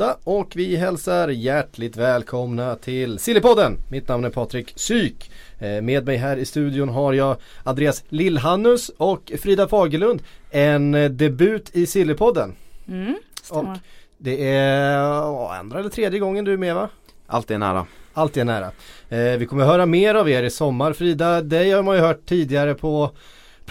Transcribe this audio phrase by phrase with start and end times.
[0.00, 3.76] Måndag och vi hälsar hjärtligt välkomna till Sillypodden.
[3.90, 5.30] Mitt namn är Patrik Syk.
[5.58, 10.22] Eh, Med mig här i studion har jag Andreas Lillhannus och Frida Fagerlund.
[10.50, 12.54] En eh, debut i Sillypodden.
[12.88, 13.70] Mm, stämmer.
[13.72, 13.76] Och
[14.18, 16.88] det är andra eller tredje gången du är med va?
[17.26, 17.86] Allt är nära.
[18.14, 18.70] Allt är nära.
[19.08, 20.92] Eh, vi kommer höra mer av er i sommar.
[20.92, 23.10] Frida, dig har man ju hört tidigare på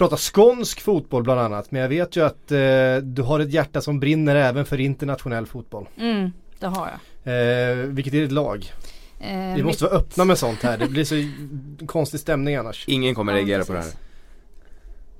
[0.00, 1.70] prata skånsk fotboll bland annat.
[1.70, 5.46] Men jag vet ju att eh, du har ett hjärta som brinner även för internationell
[5.46, 5.88] fotboll.
[5.96, 6.98] Mm, det har jag.
[7.70, 8.72] Eh, vilket är ditt lag?
[9.20, 10.78] Eh, Vi måste mitt- vara öppna med sånt här.
[10.78, 11.14] Det blir så
[11.86, 12.84] konstig stämning annars.
[12.88, 13.90] Ingen kommer Ja, reagera på det här.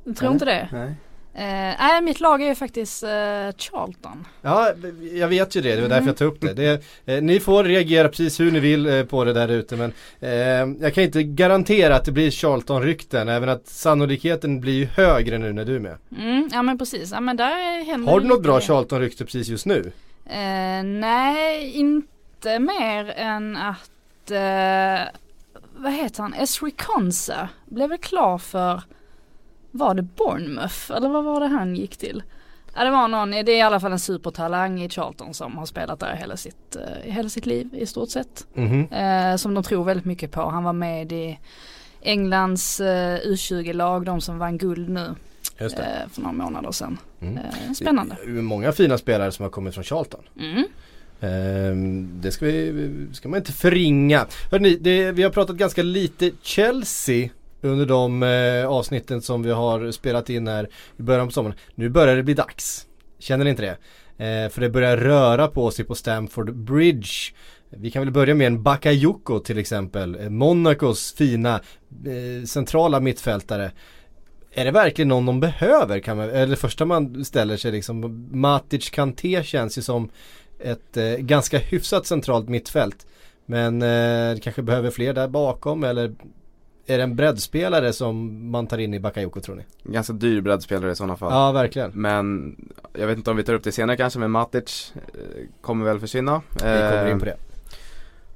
[0.05, 0.69] Jag tror inte det.
[0.73, 0.95] Nej.
[1.41, 3.09] Eh, nej, mitt lag är ju faktiskt eh,
[3.57, 4.27] Charlton.
[4.43, 4.73] Ja,
[5.13, 5.77] jag vet ju det.
[5.77, 6.53] Det var därför jag tog upp det.
[6.53, 9.77] det eh, ni får reagera precis hur ni vill eh, på det där ute.
[9.77, 13.29] Men eh, jag kan inte garantera att det blir Charlton-rykten.
[13.29, 15.97] Även att sannolikheten blir ju högre nu när du är med.
[16.19, 17.13] Mm, ja men precis.
[17.13, 18.61] Ja men där händer Har du något bra.
[18.61, 19.93] Charlton-rykte precis just nu?
[20.27, 25.09] Eh, nej, inte mer än att eh,
[25.77, 26.35] vad heter han?
[26.35, 28.83] Esri Konsa blev väl klar för
[29.71, 32.23] var det Bournemouth eller vad var det han gick till?
[32.75, 35.67] Ja det var någon, det är i alla fall en supertalang i Charlton som har
[35.67, 38.47] spelat där hela sitt, eh, hela sitt liv i stort sett.
[38.55, 38.93] Mhm.
[38.93, 40.51] Eh, som de tror väldigt mycket på.
[40.51, 41.39] Han var med i
[42.03, 45.15] Englands eh, U20-lag, de som vann guld nu
[45.61, 46.99] Just eh, för några månader sedan.
[47.21, 47.37] Mm.
[47.37, 48.17] Eh, spännande.
[48.27, 50.21] Många fina spelare som har kommit från Charlton.
[50.41, 50.65] Mm.
[51.21, 54.27] Ehm, det ska, vi, ska man inte förringa.
[54.51, 57.29] Hörrni, det, vi har pratat ganska lite Chelsea
[57.61, 61.57] under de eh, avsnitten som vi har spelat in här i början på sommaren.
[61.75, 62.87] Nu börjar det bli dags.
[63.19, 63.77] Känner ni inte det?
[64.25, 67.09] Eh, för det börjar röra på sig på Stamford Bridge.
[67.71, 70.21] Vi kan väl börja med en Bakayoko till exempel.
[70.21, 71.55] Eh, Monacos fina
[72.07, 73.73] eh, centrala mittfältare.
[74.53, 76.01] Är det verkligen någon de behöver?
[76.01, 80.11] Kan man, eller det första man ställer sig liksom, Matic Kanté känns ju som
[80.59, 83.07] ett eh, ganska hyfsat centralt mittfält.
[83.47, 86.15] Men eh, kanske behöver fler där bakom eller
[86.91, 89.93] är det en breddspelare som man tar in i Bakayoko tror ni?
[89.93, 91.33] Ganska dyr breddspelare i sådana fall.
[91.33, 91.91] Ja, verkgen.
[91.95, 92.57] Men
[92.93, 96.01] jag vet inte om vi tar upp det senare kanske men Matic eh, kommer väl
[96.01, 96.43] försvinna.
[96.53, 97.37] Vi kommer Eh, in på det.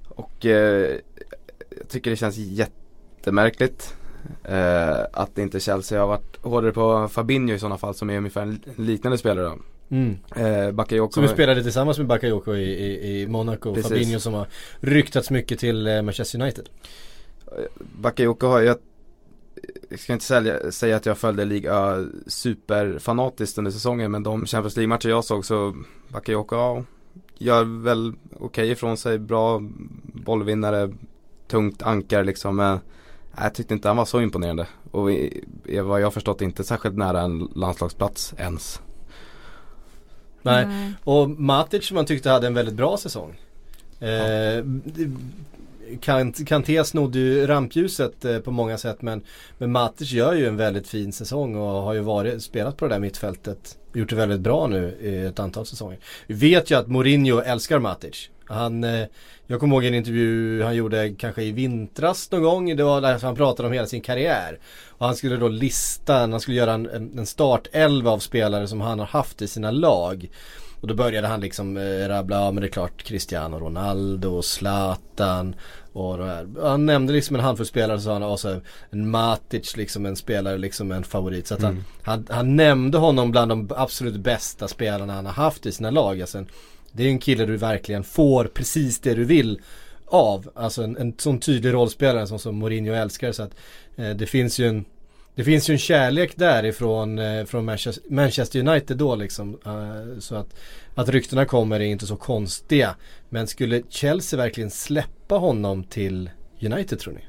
[0.09, 0.97] Och eh,
[1.78, 3.94] jag tycker det känns jättemärkligt
[4.44, 8.43] eh, att inte Chelsea har varit hårdare på Fabinho i sådana fall som är ungefär
[8.43, 9.59] en liknande spelare då.
[9.91, 10.16] Mm.
[10.37, 13.75] Eh, Bakayoko Som vi spelade tillsammans med Bakayoko i, i, i Monaco.
[13.75, 13.91] Precis.
[13.91, 14.47] Fabinho som har
[14.81, 16.69] ryktats mycket till eh, Manchester United.
[17.78, 18.78] Bakayoko har jag
[19.91, 24.77] jag ska inte sälja, säga att jag följde liga superfanatiskt under säsongen men de Champions
[24.77, 25.77] League-matcher jag såg så
[26.09, 26.84] Bakayoko ja,
[27.38, 29.60] gör väl okej ifrån sig, bra
[30.03, 30.93] bollvinnare,
[31.49, 32.78] tungt ankar liksom men
[33.37, 35.09] jag tyckte inte han var så imponerande och
[35.82, 38.81] vad jag förstått inte särskilt nära en landslagsplats ens.
[40.43, 40.66] Nej.
[40.66, 40.93] Nej.
[41.05, 43.41] Och Matic som man tyckte hade en väldigt bra säsong.
[44.00, 44.65] Eh,
[46.00, 49.22] Kant- Kanté snodde ju rampljuset eh, på många sätt men,
[49.58, 52.94] men Matic gör ju en väldigt fin säsong och har ju varit, spelat på det
[52.94, 53.78] där mittfältet.
[53.94, 55.98] Gjort det väldigt bra nu i ett antal säsonger.
[56.26, 58.30] Vi vet ju att Mourinho älskar Matic.
[58.46, 59.06] Han, eh,
[59.46, 62.76] jag kommer ihåg en intervju han gjorde kanske i vintras någon gång.
[62.76, 64.58] Det var där han pratade om hela sin karriär.
[64.88, 68.80] Och han skulle då lista, han skulle göra en, en en startelva av spelare som
[68.80, 70.30] han har haft i sina lag.
[70.84, 75.54] Och då började han liksom eh, rabbla, ja men det är klart Cristiano Ronaldo, Zlatan
[75.92, 76.18] och.
[76.62, 80.16] Han nämnde liksom en handfull spelare så sa han, och så en Matic liksom en
[80.16, 81.46] spelare, liksom en favorit.
[81.46, 85.66] Så att han, han, han nämnde honom bland de absolut bästa spelarna han har haft
[85.66, 86.20] i sina lag.
[86.20, 86.44] Alltså,
[86.92, 89.60] det är en kille du verkligen får precis det du vill
[90.06, 90.50] av.
[90.54, 93.32] Alltså en, en sån tydlig rollspelare som, som Mourinho älskar.
[93.32, 93.54] Så att
[93.96, 94.84] eh, det finns ju en
[95.34, 97.64] det finns ju en kärlek därifrån eh, från
[98.08, 99.58] Manchester, United då liksom.
[99.66, 100.54] Eh, så att,
[100.94, 102.96] att ryktena kommer är inte så konstiga.
[103.28, 107.25] Men skulle Chelsea verkligen släppa honom till United tror ni?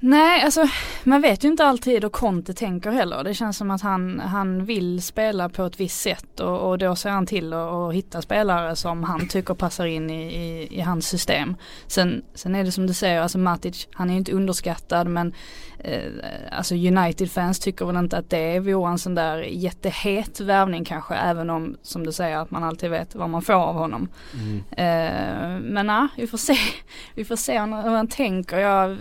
[0.00, 0.68] Nej, alltså
[1.04, 3.24] man vet ju inte alltid hur Conte tänker heller.
[3.24, 6.96] Det känns som att han, han vill spela på ett visst sätt och, och då
[6.96, 11.08] ser han till att hitta spelare som han tycker passar in i, i, i hans
[11.08, 11.56] system.
[11.86, 15.32] Sen, sen är det som du säger, alltså Matic, han är ju inte underskattad men
[15.78, 16.10] eh,
[16.50, 21.50] alltså United-fans tycker väl inte att det vore en sån där jättehet värvning kanske även
[21.50, 24.08] om som du säger att man alltid vet vad man får av honom.
[24.34, 24.62] Mm.
[24.70, 26.56] Eh, men nej, vi får se.
[27.14, 28.58] Vi får se hur han tänker.
[28.58, 28.98] Jag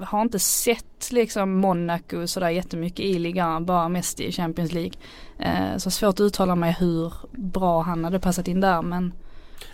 [0.00, 4.92] har inte sett liksom Monaco sådär jättemycket i ligan, bara mest i Champions League.
[5.38, 9.12] Eh, så svårt att uttala mig hur bra han hade passat in där men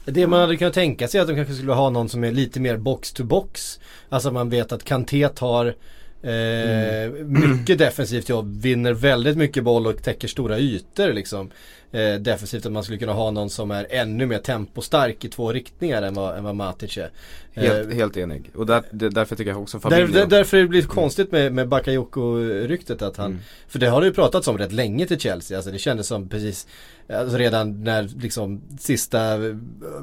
[0.04, 2.32] Det man hade kunnat tänka sig är att de kanske skulle ha någon som är
[2.32, 3.80] lite mer box to box.
[4.08, 5.74] Alltså man vet att Kanté tar
[6.22, 11.50] eh, mycket defensivt jobb, vinner väldigt mycket boll och täcker stora ytor liksom.
[11.92, 15.52] Eh, defensivt att man skulle kunna ha någon som är ännu mer tempostark i två
[15.52, 17.10] riktningar än vad, än vad Matic är.
[17.52, 18.50] Helt, Eh, helt enig.
[18.54, 20.12] Och där, därför tycker jag också där, Fabinho.
[20.12, 23.42] där, därför det blir konstigt med, med Bakayoko-ryktet att han Mm.
[23.68, 26.28] För det har det ju pratats om rätt länge till Chelsea, alltså det kändes som
[26.28, 26.66] precis
[27.08, 29.38] alltså Redan när liksom sista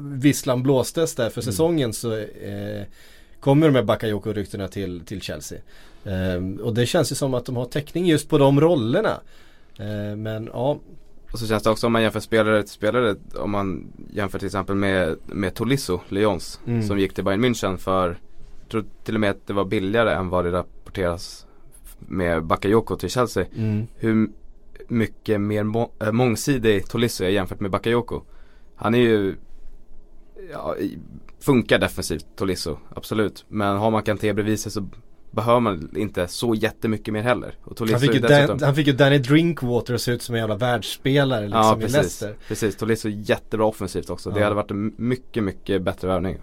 [0.00, 2.84] visslan blåstes där för säsongen så eh,
[3.40, 5.58] Kommer de med Bakayoko-ryktena till, till Chelsea
[6.04, 9.20] Ehm, Och det känns ju som att de har täckning just på de rollerna
[9.78, 10.78] Ehm, Men ja,
[11.32, 14.46] Och så känns det också om man jämför spelare till spelare, om man jämför till
[14.46, 16.82] exempel med, med Tolisso, Lyons, Mm.
[16.82, 18.08] som gick till Bayern München för,
[18.60, 21.46] jag tror till och med att det var billigare än vad det rapporteras
[21.98, 23.46] med Bakayoko till Chelsea.
[23.56, 24.28] mm, Hur
[24.88, 28.22] mycket mer må, äh, mångsidig Tolisso är jämfört med Bakayoko.
[28.76, 29.36] Han är ju,
[30.52, 30.76] ja,
[31.40, 33.44] funkar defensivt Tolisso, absolut.
[33.48, 34.88] Men har man Kanté bredvid sig så
[35.30, 37.54] behöver man inte så jättemycket mer heller.
[37.78, 40.38] Han, fick ju dessutom, Dan, han fick ju Danny Drinkwater att se ut som en
[40.40, 42.76] jävla världsspelare liksom Ja i precis, Leicester precis.
[42.76, 44.30] Tolisso är jättebra offensivt också.
[44.30, 44.44] Det Ja.
[44.44, 46.38] hade varit en mycket, mycket bättre värvning.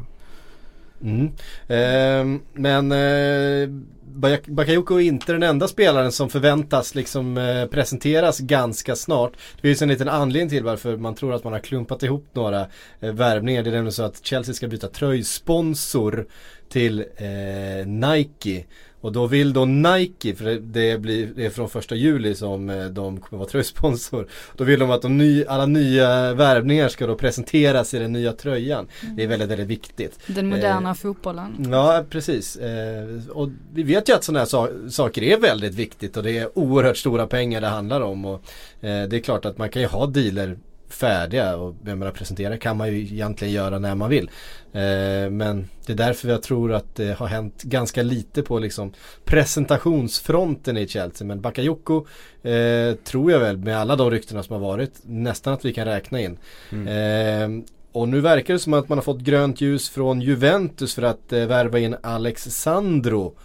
[1.03, 1.31] Mm.
[1.67, 3.69] Ehm, men eh,
[4.15, 9.31] Bak- Bakayoko är inte den enda spelaren som förväntas liksom eh, presenteras ganska snart.
[9.55, 12.61] Det finns en liten anledning till varför man tror att man har klumpat ihop några
[12.99, 13.63] eh, värvningar.
[13.63, 16.27] Det är nämligen så att Chelsea ska byta tröjsponsor
[16.69, 18.65] till eh, Nike.
[19.01, 22.85] Och då vill då Nike, för det, blir, det är från första juli som eh,
[22.85, 24.27] de kommer vara tröjsponsor.
[24.57, 28.33] Då vill de att de ny, alla nya värvningar ska då presenteras i den nya
[28.33, 28.87] tröjan.
[29.17, 30.19] Det är väldigt, väldigt viktigt.
[30.27, 31.67] den moderna Eh, fotbollen.
[31.71, 32.55] Ja, precis.
[32.55, 36.37] Eh, och vi vet ju att sådana här sa- saker är väldigt viktigt och det
[36.37, 38.25] är oerhört stora pengar det handlar om.
[38.25, 38.41] Och,
[38.81, 40.57] eh, det är klart att man kan ju ha dealer
[40.89, 44.29] färdiga och jag menar presentera kan man ju egentligen göra när man vill.
[44.71, 48.93] Eh, men det är därför jag tror att det har hänt ganska lite på liksom
[49.25, 51.27] presentationsfronten i Chelsea.
[51.27, 52.05] Men Bakayoko
[52.43, 55.85] eh, tror jag väl med alla de ryktena som har varit nästan att vi kan
[55.85, 56.37] räkna in.
[56.71, 57.49] Eh,
[57.91, 61.33] och nu verkar det som att man har fått grönt ljus från Juventus för att
[61.33, 63.35] eh, värva in Alexandro.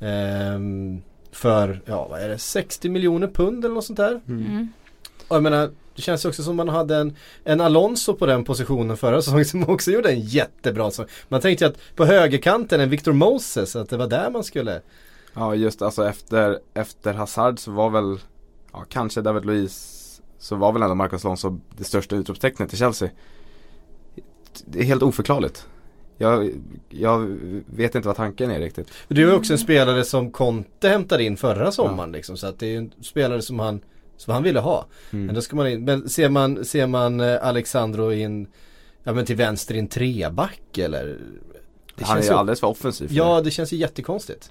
[0.00, 1.02] ehm,
[1.32, 4.20] för, ja vad är det, 60 miljoner pund eller något sånt där.
[4.28, 4.68] Mm.
[5.28, 8.44] Och jag menar, det känns ju också som man hade en, en Alonso på den
[8.44, 11.06] positionen förra säsongen som också gjorde en jättebra säsong.
[11.28, 14.80] Man tänkte ju att på högerkanten en Victor Moses, att det var där man skulle.
[15.34, 18.18] Ja just alltså efter, efter Hazard så var väl,
[18.72, 23.10] ja kanske David Luiz så var väl ändå Marcus Alonso det största utropstecknet i Chelsea.
[24.64, 25.66] Det är helt oförklarligt.
[26.18, 26.50] Jag,
[26.88, 28.90] jag vet inte vad tanken är riktigt.
[29.08, 32.36] Det var ju också en spelare som Conte hämtade in förra sommaren liksom.
[32.36, 33.80] Så att det är en spelare som han,
[34.16, 34.86] som han ville ha.
[35.12, 35.26] Mm.
[35.26, 38.46] Men då ska man in, men ser man, ser man eh, Alexandro in,
[39.04, 41.18] ja men till vänster i en treback eller?
[41.96, 43.42] Det Han är känns ju ju, alldeles för offensiv för ja det.
[43.42, 44.48] det känns ju jättekonstigt.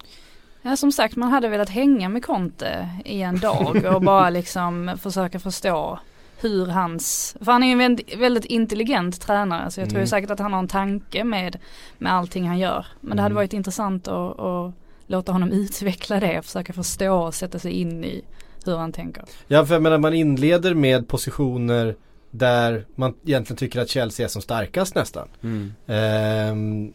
[0.62, 4.98] Ja som sagt man hade velat hänga med Conte i en dag och bara liksom
[5.02, 5.98] försöka förstå
[6.40, 10.06] hur hans, för han är ju en väldigt, intelligent tränare så jag tror Mm.
[10.06, 11.58] säkert att han har en tanke med,
[11.98, 12.86] med allting han gör.
[13.00, 13.36] Men det hade Mm.
[13.36, 14.72] varit intressant att, att
[15.06, 18.22] låta honom utveckla det och försöka förstå och sätta sig in i
[18.66, 19.24] hur han tänker.
[19.46, 21.96] Ja för jag menar man inleder med positioner
[22.30, 25.28] där man egentligen tycker att Chelsea är som starkast nästan.
[25.42, 25.72] Mm.
[25.86, 26.92] Ehm,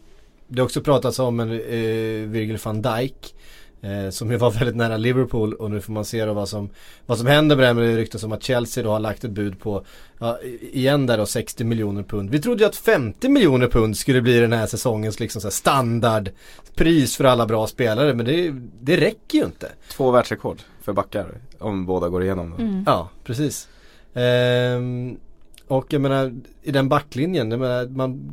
[0.48, 3.34] det har också pratats om en eh, Virgil van Dijk
[3.82, 6.70] eh, som ju var väldigt nära Liverpool och nu får man se då vad som,
[7.06, 9.24] vad som händer med det här med det ryktas om att Chelsea då har lagt
[9.24, 9.84] ett bud på,
[10.18, 10.38] ja,
[10.72, 12.30] igen där då 60 miljoner pund.
[12.30, 15.52] Vi trodde ju att 50 miljoner pund skulle bli den här säsongens liksom så här
[15.52, 19.68] standardpris för alla bra spelare men det, det räcker ju inte.
[19.88, 22.52] Två världsrekord för backar om båda går igenom.
[22.52, 22.82] Mm.
[22.86, 23.68] Ja, precis.
[24.14, 25.18] Ehm,
[25.66, 28.30] och jag menar i den backlinjen, jag menar, man,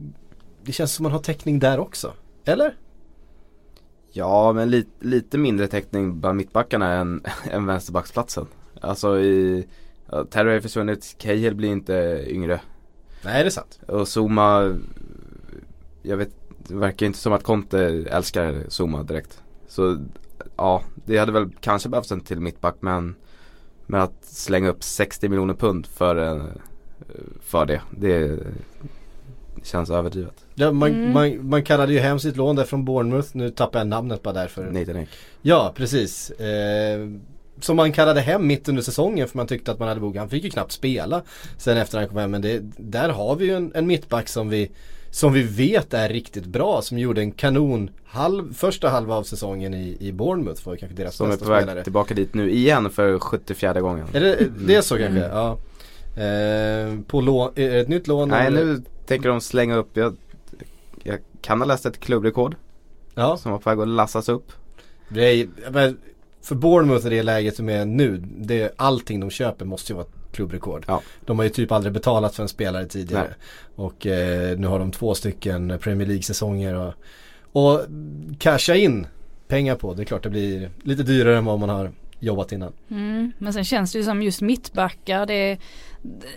[0.63, 2.13] det känns som man har täckning där också.
[2.45, 2.75] Eller?
[4.11, 8.47] Ja men li, lite mindre täckning bland mittbackarna än, än vänsterbacksplatsen.
[8.81, 9.65] Alltså i,
[10.11, 12.61] ja, Terry har försvunnit, Cahill blir inte yngre.
[13.23, 13.79] Nej det är sant.
[13.87, 14.79] Och Zuma,
[16.01, 16.31] jag vet,
[16.67, 19.41] det verkar inte som att Conte älskar Zuma direkt.
[19.67, 20.05] Så
[20.57, 23.15] ja, det hade väl kanske behövts en till mittback men
[23.89, 26.43] Men att slänga upp 60 miljoner pund för, eh,
[27.41, 28.39] för det, det
[29.63, 30.45] känns överdrivet.
[30.55, 31.13] Ja, man, Mm.
[31.13, 34.33] man, man kallade ju hem sitt lån där från Bournemouth, nu tappar jag namnet bara
[34.33, 34.63] därför.
[34.71, 35.09] Nathan Ek.
[35.41, 36.29] Ja, precis.
[36.31, 37.07] Eh,
[37.59, 40.15] som man kallade hem mitt under säsongen för man tyckte att man hade bok.
[40.15, 41.21] Han fick ju knappt spela
[41.57, 42.31] sen efter han kom hem.
[42.31, 44.71] Men det, där har vi ju en, en mittback som vi,
[45.11, 46.81] som vi vet är riktigt bra.
[46.81, 50.67] Som gjorde en kanon halv, första halva av säsongen i, i Bournemouth.
[50.67, 51.83] Var kanske deras Som är bästa på väg spelare.
[51.83, 54.07] tillbaka dit nu igen för 74 gången.
[54.13, 55.07] Är det, det är så Mm.
[55.07, 55.29] kanske?
[55.37, 55.57] Ja.
[56.23, 58.29] Eh, på lån, är det ett nytt lån?
[58.29, 58.65] Nej eller?
[58.65, 60.15] nu tänker de slänga upp, jag,
[61.03, 62.55] jag kan ha läst ett klubbrekord
[63.15, 63.37] Ja.
[63.37, 64.51] som var på väg att lassas upp.
[65.09, 65.47] Det är,
[66.41, 69.95] för Bournemouth i det läget som är nu, det är, allting de köper måste ju
[69.95, 70.85] vara klubbrekord.
[70.87, 71.01] Ja.
[71.25, 73.27] De har ju typ aldrig betalat för en spelare tidigare.
[73.27, 73.85] Nej.
[73.87, 76.93] Och eh, nu har de två stycken Premier League-säsonger och,
[77.51, 77.81] och
[78.39, 79.07] casha in
[79.47, 79.93] pengar på.
[79.93, 82.73] Det är klart det blir lite dyrare än vad man har jobbat innan.
[82.89, 85.57] Mm, men sen känns det ju som just mittbackar det,
[86.01, 86.27] det,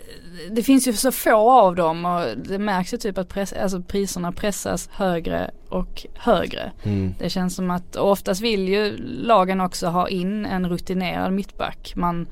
[0.51, 3.81] det finns ju så få av dem och det märks ju typ att press, alltså
[3.81, 6.71] priserna pressas högre och högre.
[7.19, 11.93] Det känns som att och oftast vill ju lagen också ha in en rutinerad mittback.
[11.95, 12.27] Man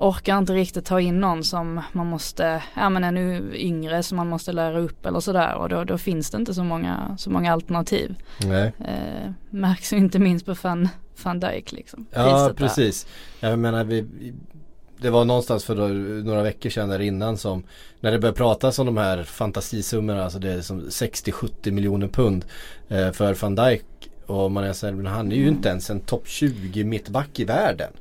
[0.00, 4.16] orkar inte riktigt ta in någon som man måste, ja men är nu yngre som
[4.16, 7.30] man måste lära upp eller sådär och då, då finns det inte så många, så
[7.30, 8.14] många alternativ.
[8.44, 8.72] Nej.
[8.78, 10.88] Eh, märks ju inte minst på van,
[11.22, 12.06] van Dijk liksom.
[12.10, 12.66] Ja Priset där.
[12.66, 13.06] precis.
[13.40, 14.04] Jag menar vi,
[14.98, 15.88] det var någonstans för då,
[16.28, 17.62] några veckor sedan där innan som
[18.00, 22.44] när det började pratas om de här fantasisummorna, alltså det är som 60-70 miljoner pund
[22.88, 23.84] eh, för van Dijk
[24.26, 27.44] och man är såhär, men han är ju inte ens en topp 20 mittback i
[27.44, 27.92] världen.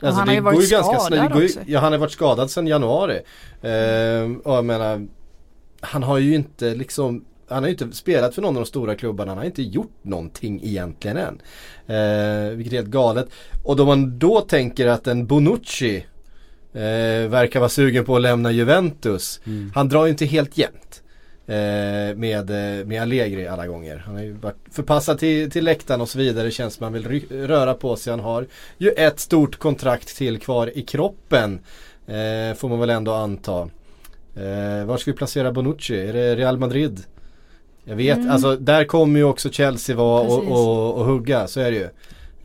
[0.00, 1.60] Alltså, han har ju varit skadad ju, också.
[1.66, 3.20] Ja han har varit skadad sedan januari.
[3.62, 5.06] Eh, och jag menar
[5.80, 8.94] Han har ju inte liksom han har ju inte spelat för någon av de stora
[8.94, 9.30] klubbarna.
[9.30, 11.40] Han har inte gjort någonting egentligen än.
[11.86, 13.28] Eh, vilket är helt galet.
[13.64, 15.96] Och då man då tänker att en Bonucci
[16.72, 19.40] eh, verkar vara sugen på att lämna Juventus.
[19.74, 20.99] Han drar ju inte helt jämnt.
[21.50, 24.02] Eh, med, eh, med Allegri alla gånger.
[24.06, 26.44] Han har ju varit förpassad till, till läktaren och så vidare.
[26.44, 28.10] Det känns som han vill röra på sig.
[28.10, 28.46] Han har
[28.78, 31.60] ju ett stort kontrakt till kvar i kroppen.
[32.06, 33.68] Eh, får man väl ändå anta.
[34.36, 36.08] Eh, var ska vi placera Bonucci?
[36.08, 37.00] Är det Real Madrid?
[37.84, 38.30] Jag vet, Mm.
[38.30, 41.88] alltså där kommer ju också Chelsea vara och, och, och hugga, så är det ju.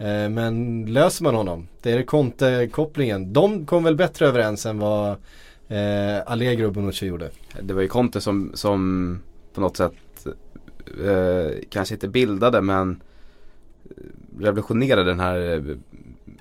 [0.08, 3.34] Eh, men löser man honom, det är det Conte-kopplingen.
[3.34, 5.16] De kom väl bättre överens än vad
[5.68, 7.30] eh, Allegro och Bonucci gjorde.
[7.62, 9.20] Det var ju Conte som, som
[9.54, 9.94] på något sätt
[11.06, 13.02] eh, kanske inte bildade men
[14.40, 15.76] revolutionerade den här eh,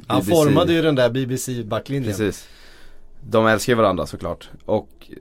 [0.06, 0.30] Han BBC.
[0.30, 2.10] formade ju den där BBC-backlinjen.
[2.10, 2.48] Precis.
[3.20, 5.16] De älskar ju varandra såklart och eh,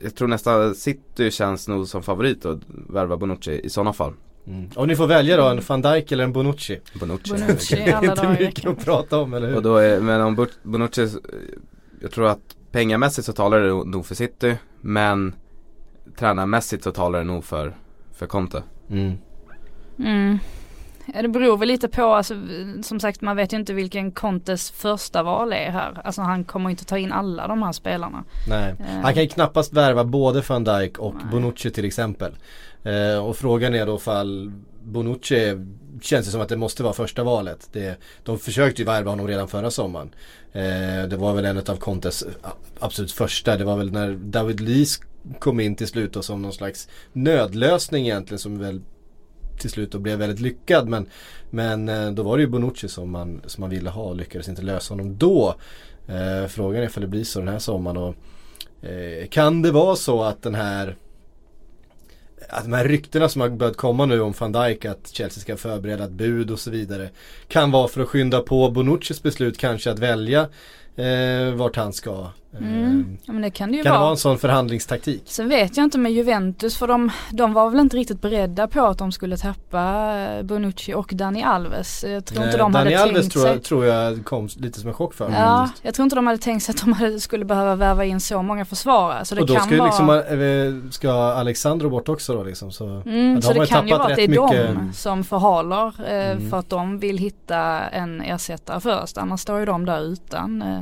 [0.00, 4.12] jag tror nästan City känns nog som favorit att värva Bonucci i sådana fall.
[4.46, 4.70] Mm.
[4.76, 6.80] Och ni får välja då, en van Dijk eller en Bonucci.
[7.00, 7.30] Bonucci.
[7.30, 9.56] Bonucci Det är alla inte dagar mycket att prata om, eller hur?
[9.56, 11.10] Och då är, men om Bonucci, eh,
[12.00, 15.34] jag tror att pengamässigt så talar det nog för City men
[16.18, 17.76] tränarmässigt så talar det nog för,
[18.12, 18.62] för Conte.
[18.90, 19.12] Mm.
[19.98, 20.38] Mm.
[21.14, 22.34] Ja, det beror väl lite på, alltså,
[22.82, 26.00] som sagt man vet ju inte vilken Contes första val är här.
[26.04, 28.24] Alltså han kommer ju inte ta in alla de här spelarna.
[28.48, 29.00] Nej, Eh.
[29.02, 31.24] han kan ju knappast värva både van Dijk och Nej.
[31.30, 32.32] Bonucci till exempel.
[32.82, 34.52] Eh, och frågan är då fall
[34.86, 35.58] Bonucci
[36.02, 37.68] känns det som att det måste vara första valet.
[37.72, 40.14] Det, de försökte ju värva honom redan förra sommaren.
[40.52, 42.24] Eh, det var väl en av Contes
[42.78, 43.56] absolut första.
[43.56, 45.00] Det var väl när David Lees
[45.38, 48.80] kom in till slut och som någon slags nödlösning egentligen som väl
[49.58, 50.88] till slut och blev väldigt lyckad.
[50.88, 51.08] Men,
[51.50, 54.48] men eh, då var det ju Bonucci som man, som man ville ha och lyckades
[54.48, 55.54] inte lösa honom då.
[56.08, 57.96] Eh, frågan är ifall det blir så den här sommaren.
[57.96, 58.14] Och,
[58.88, 60.96] eh, kan det vara så att den här
[62.48, 65.56] att de här ryktena som har börjat komma nu om van Dijk att Chelsea ska
[65.56, 67.10] förbereda ett bud och så vidare
[67.48, 70.48] kan vara för att skynda på Bonuccis beslut kanske att välja
[70.96, 72.30] eh, vart han ska.
[72.60, 73.18] Eh, Mm.
[73.24, 74.00] Ja, men det kan det ju Kan det vara.
[74.02, 75.22] vara en sån förhandlingstaktik?
[75.26, 78.86] Sen vet jag inte med Juventus för de, de var väl inte riktigt beredda på
[78.86, 82.04] att de skulle tappa eh, Bonucci och Dani Alves.
[82.08, 83.52] Jag tror inte Eh, de Dani hade Alves tänkt tror sig.
[83.52, 85.34] jag, tror jag kom lite som en chock för dem.
[85.34, 88.20] Ja, jag tror inte de hade tänkt sig att de hade, skulle behöva värva in
[88.20, 89.24] så många försvarare.
[89.24, 89.86] Så det och då kan ska, vara...
[89.86, 90.10] liksom,
[90.86, 92.72] eh, ska Alexandro bort också då liksom.
[92.72, 95.24] Så, Mm, Ja, så det kan ju vara att det är rätt de mycket- som
[95.24, 96.50] förhalar eh, Mm.
[96.50, 97.58] för att de vill hitta
[97.88, 99.18] en ersättare först.
[99.18, 100.80] Annars står ju de där utan, eh,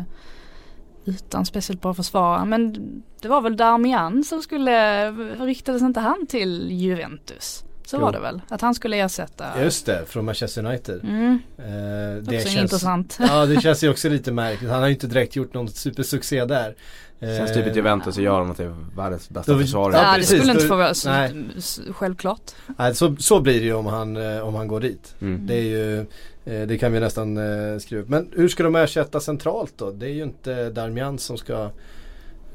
[1.04, 2.44] utan speciellt bra försvarare.
[2.44, 2.74] Men
[3.20, 5.10] det var väl Darmian som skulle,
[5.46, 7.64] riktades inte han till Juventus?
[7.86, 8.00] Så Jo.
[8.00, 8.40] var det väl?
[8.48, 9.62] Att han skulle ersätta.
[9.62, 11.00] Just det, från Manchester United.
[11.04, 13.18] Mm, Eh, också intressant.
[13.20, 14.70] Ja det känns ju också lite märkligt.
[14.70, 16.74] Han har ju inte direkt gjort någon supersuccé där.
[17.20, 20.02] Känns Eh, typiskt Juventus och gör honom till världens bästa Då- försvarare.
[20.02, 21.44] Ja, det skulle inte få vara s- nej.
[21.58, 22.52] s- självklart.
[22.78, 25.14] Nej, så, så blir det ju om han, eh, om han går dit.
[25.20, 25.46] Mm.
[25.46, 25.98] Det är ju,
[26.44, 28.08] eh, det kan vi nästan eh, skriva upp.
[28.08, 29.90] Men hur ska de ersätta centralt då?
[29.90, 31.70] Det är ju inte Darmian som ska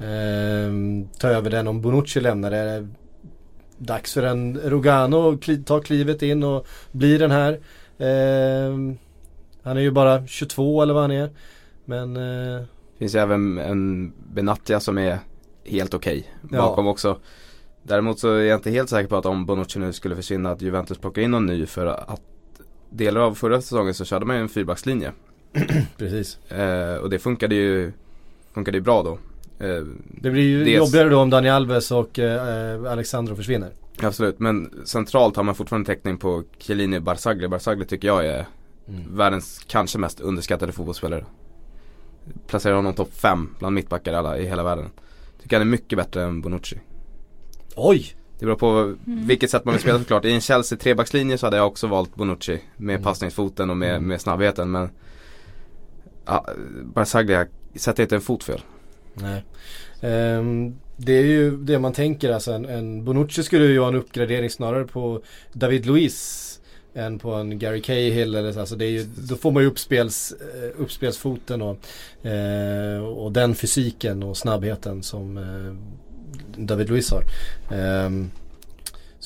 [0.02, 2.52] ehm, ta över den om Bonucci lämnar.
[2.52, 2.88] Det är
[3.78, 7.60] dags för en Rogano att ta klivet in och bli den här.
[7.98, 8.98] Ehm,
[9.64, 11.30] han är ju bara 22 eller vad han är.
[11.86, 12.64] Men eh,
[13.00, 15.20] Finns ju även en Benatia som är
[15.66, 16.58] helt okej Ja.
[16.58, 17.20] bakom också.
[17.84, 20.62] Däremot så är jag inte helt säker på att om Bonucci nu skulle försvinna att
[20.62, 22.22] Juventus plockar in någon ny för att
[22.90, 25.12] delar av förra säsongen så körde man ju en fyrbackslinje.
[25.98, 26.52] precis.
[26.52, 27.92] Eh, och det funkade ju,
[28.54, 29.12] funkade ju bra då.
[29.66, 29.84] Eh,
[30.22, 33.70] Det blir ju Dels- jobbigare då om Dani Alves och eh, Alexandro försvinner.
[34.02, 37.48] absolut, men centralt har man fortfarande täckning på Chiellini Barzagli.
[37.48, 38.46] Barzagli tycker jag är
[39.12, 41.26] världens kanske mest underskattade fotbollsspelare.
[42.48, 44.90] Placerar honom topp 5 bland mittbackar alla i hela världen.
[45.42, 46.80] Tycker han är mycket bättre än Bonucci.
[47.76, 48.16] Oj!
[48.40, 50.26] Det beror på vilket sätt man vill spela såklart.
[50.26, 53.04] I en Chelsea trebackslinje så hade jag också valt Bonucci med Mm.
[53.04, 54.90] passningsfoten och med, med snabbheten men
[56.26, 56.46] ja,
[56.84, 58.62] Barzagli jag sätter inte en fot fel.
[59.14, 59.44] Nej.
[60.02, 63.96] Ehm, det är ju det man tänker alltså en, en Bonucci skulle ju ha en
[63.96, 65.22] uppgradering snarare på
[65.54, 66.49] David Luiz
[66.94, 68.60] än på en Gary Cahill eller så.
[68.60, 71.78] Alltså det är ju, då får man ju uppspels, eh, uppspelsfoten och,
[72.28, 75.76] eh, och den fysiken och snabbheten som eh,
[76.58, 77.24] David Luiz har.
[77.72, 78.32] Ehm,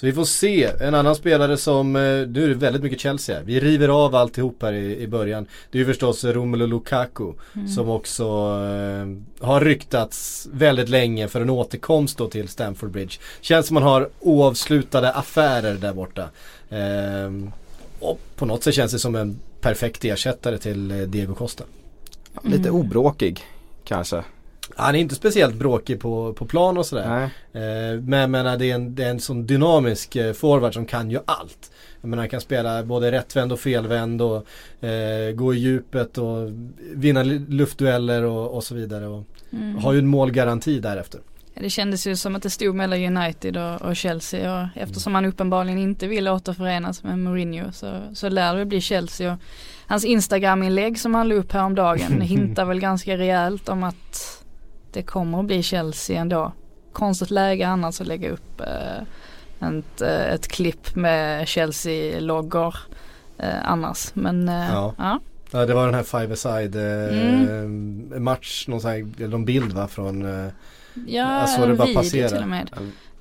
[0.03, 0.69] så vi får se.
[0.79, 3.43] En annan spelare som, eh, nu är det väldigt mycket Chelsea här.
[3.43, 5.45] Vi river av alltihop här i, i början.
[5.71, 7.33] Det är ju förstås Romelu Lukaku.
[7.75, 13.13] Som också eh, har ryktats väldigt länge för en återkomst då till Stamford Bridge.
[13.41, 16.29] Känns som man har oavslutade affärer där borta.
[16.69, 17.51] Ehm,
[17.99, 21.63] och på något sätt känns det som en perfekt ersättare till eh, Diego Costa.
[22.43, 22.81] Lite Mm.
[22.81, 23.43] obråkig
[23.83, 24.23] kanske.
[24.75, 27.09] Han är inte speciellt bråkig på, på plan och sådär.
[27.53, 27.63] Nej.
[27.63, 30.85] Eh, men jag menar det är en, det är en sån dynamisk eh, forward som
[30.85, 31.71] kan ju allt.
[32.01, 34.45] Jag menar han kan spela både rättvänd och felvänd och
[34.85, 36.49] eh, gå i djupet och
[36.93, 39.07] vinna luftdueller och, och så vidare.
[39.07, 39.77] Och Mm.
[39.77, 41.21] har ju en målgaranti därefter.
[41.53, 45.25] Det kändes ju som att det stod mellan United och, och Chelsea och eftersom han
[45.25, 49.39] uppenbarligen inte vill återförenas med Mourinho så, så lär det bli Chelsea och
[49.87, 54.42] hans Instagram-inlägg som han la upp häromdagen hintar väl ganska rejält om att
[54.93, 56.51] det kommer att bli Chelsea ändå.
[56.93, 62.75] Konstigt läge annars att lägga upp eh, ett, eh, ett klipp med Chelsea-loggor
[63.37, 64.11] eh, annars.
[64.15, 64.93] Men eh, Ja.
[64.97, 65.19] ja.
[65.51, 68.23] Ja, det var den här five aside eh, Mm.
[68.23, 70.51] match, någon här, någon bild va från eh,
[71.07, 72.29] Ja, Jag såg det en bara video passera.
[72.29, 72.69] till och med.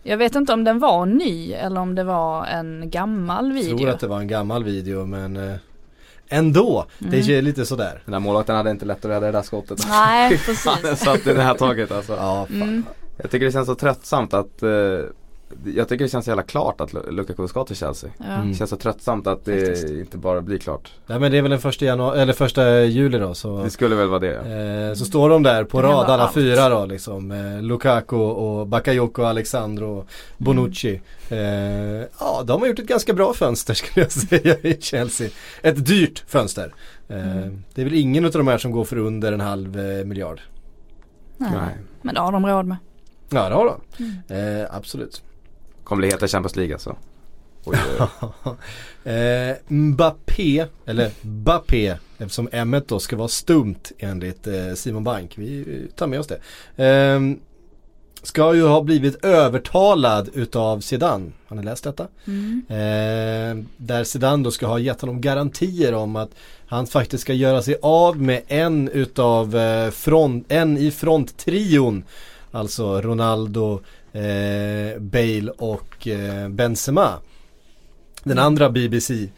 [0.03, 3.79] Jag vet inte om den var ny eller om det var en gammal video.
[3.79, 5.37] tror att det var en gammal video men
[6.33, 6.87] ändå.
[6.99, 7.39] Det Mm.
[7.39, 8.03] är lite sådär.
[8.05, 9.87] Den där målvakten hade inte lätt att rädda det där skottet.
[9.89, 10.29] Nej,
[10.67, 11.05] Han precis.
[11.05, 12.13] satt i det här taget alltså.
[12.13, 12.63] Ja, fan.
[12.63, 12.85] Mm.
[13.17, 14.69] Jag tycker det känns så tröttsamt att eh,
[15.77, 18.11] Jag tycker det känns så jävla klart att Lu- Lukaku ska till Chelsea.
[18.19, 18.25] Ja.
[18.25, 18.49] Mm.
[18.49, 19.89] Det känns så tröttsamt att det Faktiskt.
[19.91, 20.93] inte bara blir klart.
[21.07, 23.95] Nej men det är väl den första januari, eller första juli då så Det skulle
[23.95, 24.27] väl vara det.
[24.49, 24.89] ja.
[24.91, 26.35] Eh, så står de där på rad alla allt.
[26.35, 27.31] fyra då liksom.
[27.31, 30.07] Eh, Lukaku och Bakayoko, Alexandro och
[30.39, 31.01] Bonucci.
[31.29, 31.39] Eh,
[32.21, 35.29] ja, de har gjort ett ganska bra fönster skulle jag säga i Chelsea.
[35.63, 36.75] Ett dyrt fönster.
[37.09, 37.63] Eh, Mm.
[37.75, 40.41] Det är väl ingen av de här som går för under en halv eh, miljard.
[41.37, 41.51] Nej.
[41.55, 41.77] Nej.
[42.03, 42.77] Men det har de råd med.
[43.31, 44.05] Ja, det har de.
[44.29, 44.61] Mm.
[44.61, 45.23] Eh, absolut.
[45.85, 46.97] Kommer bli heta Champions League alltså.
[47.65, 47.77] Oj,
[49.13, 55.39] eh, Mbappé, eller Bappé, eftersom M då ska vara stumt enligt eh, Simon Bank.
[55.39, 56.41] Vi vi tar med oss det.
[56.77, 57.41] Ehm,
[58.23, 61.31] ska ju ha blivit övertalad utav Zidane.
[61.47, 62.07] Har ni läst detta?
[62.27, 62.63] Mm.
[62.69, 66.31] Eh, där Zidane då ska ha gett honom garantier om att
[66.67, 72.05] han faktiskt ska göra sig av med en utav eh, front, en i fronttrion.
[72.51, 73.81] Alltså Ronaldo,
[74.13, 77.19] eh, Bale och eh, Benzema.
[78.25, 79.29] Den andra BBC.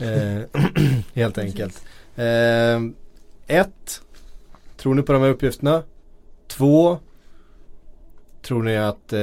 [0.00, 0.60] Eh,
[1.14, 1.84] helt enkelt.
[2.16, 2.80] Eh,
[3.46, 4.00] ett.
[4.76, 5.82] Tror ni på de här uppgifterna?
[6.46, 6.98] Två.
[8.42, 9.20] Tror ni att eh,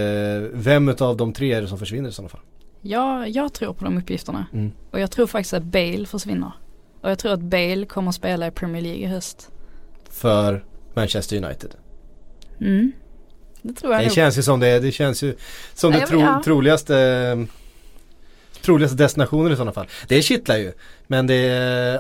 [0.54, 2.42] vem utav de tre är det som försvinner i sådana fall?
[2.82, 4.46] Ja, jag tror på de uppgifterna.
[4.54, 4.72] Mm.
[4.92, 6.52] Och jag tror faktiskt att Bale försvinner.
[7.02, 9.52] Och jag tror att Bale kommer att spela i Premier League i höst.
[10.10, 11.76] För Manchester United.
[12.60, 12.92] Mm.
[13.62, 14.14] Det tror jag Det nog.
[14.16, 15.36] känns ju som det, det känns ju
[15.74, 16.42] som Ja, det tro, ja.
[16.46, 17.48] troligaste
[18.62, 19.88] Troligaste destinationen i sådana fall.
[20.08, 20.72] Det kittlar ju.
[21.08, 21.36] Men det,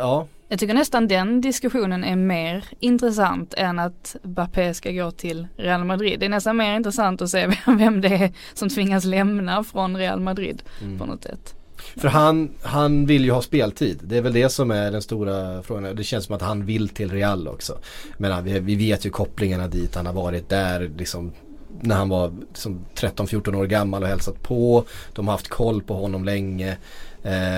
[0.02, 0.28] ja.
[0.48, 5.84] Jag tycker nästan den diskussionen är mer intressant än att Bappé ska gå till Real
[5.84, 6.20] Madrid.
[6.20, 9.98] Det är nästan mer intressant att se vem, vem det är som tvingas lämna från
[9.98, 10.64] Real Madrid
[11.00, 11.56] på något sätt.
[11.98, 14.00] För han, han vill ju ha speltid.
[14.04, 15.96] Det är väl det som är den stora frågan.
[15.96, 17.78] Det känns som att han vill till Real också.
[18.18, 19.96] Men vi, vi vet ju kopplingarna dit.
[19.96, 21.32] Han har varit där liksom
[21.82, 24.86] när han var liksom 13-14 år gammal och hälsat på.
[25.14, 26.78] De har haft koll på honom länge.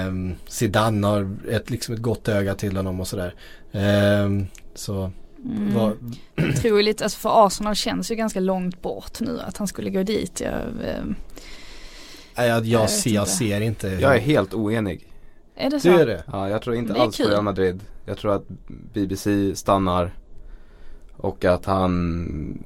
[0.08, 3.34] Um, Zidane har ett, liksom ett gott öga till honom och sådär.
[3.71, 5.12] Um, så
[5.45, 6.13] Mm.
[6.63, 10.04] ju lite, alltså för Arsenal känns ju ganska långt bort nu att han skulle gå
[10.04, 10.41] dit.
[10.41, 11.04] Jag, eh,
[12.38, 13.32] nej, jag, jag, ser, jag inte.
[13.32, 13.88] ser inte.
[13.88, 15.08] Jag är helt oenig.
[15.56, 15.88] är det så?
[15.88, 16.23] Du är det?
[16.32, 17.32] Ja, jag tror inte alls på kul.
[17.32, 17.82] Real Madrid.
[18.06, 20.13] Jag tror att BBC stannar
[21.17, 22.63] och att han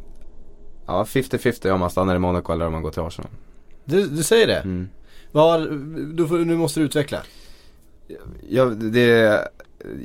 [0.87, 3.31] Ja, 50-50 om han stannar i Monaco eller om han går till Arsenal.
[3.85, 4.57] Du, du säger det?
[4.59, 4.89] Mm.
[5.31, 5.61] Vad,
[6.15, 7.17] du, får- nu måste du utveckla.
[8.49, 9.41] Jag, det,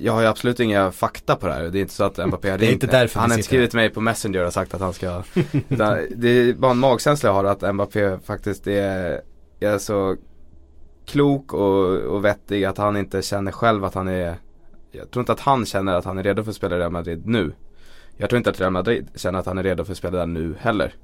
[0.01, 1.63] jag har ju absolut inga fakta på det här.
[1.63, 3.47] Det är inte så att Mbappé har Det är ringt- inte därför Han har inte
[3.47, 5.23] skrivit till mig på Messenger och sagt att han ska
[5.69, 9.21] utan Det är bara en magkänsla jag har att Mbappé faktiskt är,
[9.61, 10.17] är så
[11.07, 14.37] klok och, och vettig att han inte känner själv att han är
[14.93, 16.91] Jag tror inte att han känner att han är redo för att spela i Real
[16.93, 17.53] Madrid nu.
[18.23, 20.27] Jag tror inte att Real Madrid känner att han är redo för att spela där
[20.27, 20.95] nu heller.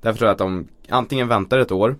[0.00, 1.96] Därför tror jag att de antingen väntar ett år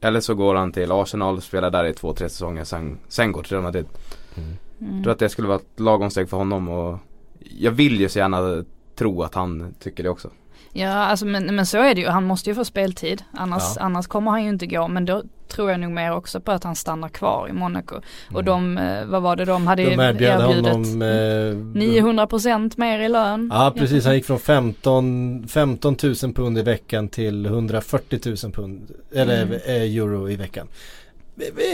[0.00, 3.32] eller så går han till Arsenal och spelar där i två, tre säsonger sen, sen
[3.32, 3.86] går till Real Madrid.
[4.34, 4.94] Mm.
[4.94, 6.98] Jag tror att det skulle vara ett lagom steg för honom och
[7.40, 10.30] jag vill ju så gärna tro att han tycker det också.
[10.78, 13.22] Ja alltså men, men så är det ju, han måste ju få speltid.
[13.32, 13.82] Annars, Ja.
[13.82, 14.88] annars kommer han ju inte gå.
[14.88, 17.94] Men då tror jag nog mer också på att han stannar kvar i Monaco.
[18.34, 18.44] Och Mm.
[18.44, 20.66] de, eh, vad var det de hade De erbjudit?
[20.66, 23.50] honom eh, 900% mer i lön.
[23.54, 28.90] Ja precis, han gick från 15, 15 000 pund i veckan till 140 000 pund,
[29.14, 29.52] eller Mm.
[29.66, 30.66] eh, euro i veckan.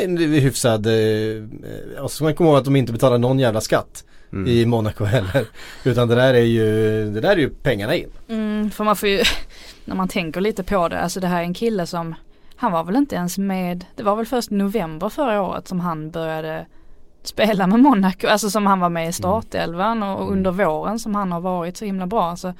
[0.03, 3.61] En hyfsad, eh, och så ska man komma ihåg att de inte betalar någon jävla
[3.61, 4.49] skatt Mm.
[4.49, 5.47] i Monaco heller.
[5.85, 6.65] Utan det där är ju,
[7.11, 8.09] det där är ju pengarna in.
[8.29, 9.23] Mm, för man får ju,
[9.85, 12.15] när man tänker lite på det, alltså det här är en kille som,
[12.57, 16.11] han var väl inte ens med, det var väl först november förra året som han
[16.11, 16.67] började
[17.23, 20.33] spela med Monaco, alltså som han var med i startelvan och Mm.
[20.33, 22.37] under våren som han har varit så himla bra.
[22.37, 22.55] Så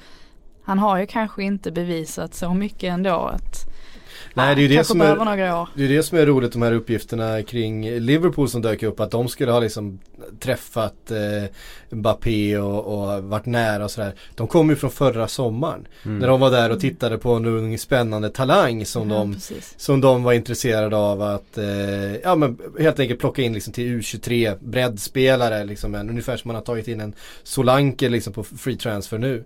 [0.63, 3.72] han har ju kanske inte bevisat så mycket ändå att
[4.33, 5.15] Nej det är ju det som är,
[5.75, 8.99] det är det som är roligt de här uppgifterna kring Liverpool som dök upp.
[8.99, 9.99] Att de skulle ha liksom
[10.39, 11.49] träffat eh,
[11.89, 14.13] Mbappé och, och varit nära och sådär.
[14.35, 15.87] De kom ju från förra sommaren.
[16.05, 16.19] Mm.
[16.19, 19.73] När de var där och tittade på en ung spännande talang som Ja, de precis.
[19.77, 23.99] som de var intresserade av att eh, ja, men helt enkelt plocka in liksom till
[23.99, 28.77] U23 breddspelare liksom, en, ungefär som man har tagit in en Solanke liksom på free
[28.77, 29.43] transfer nu.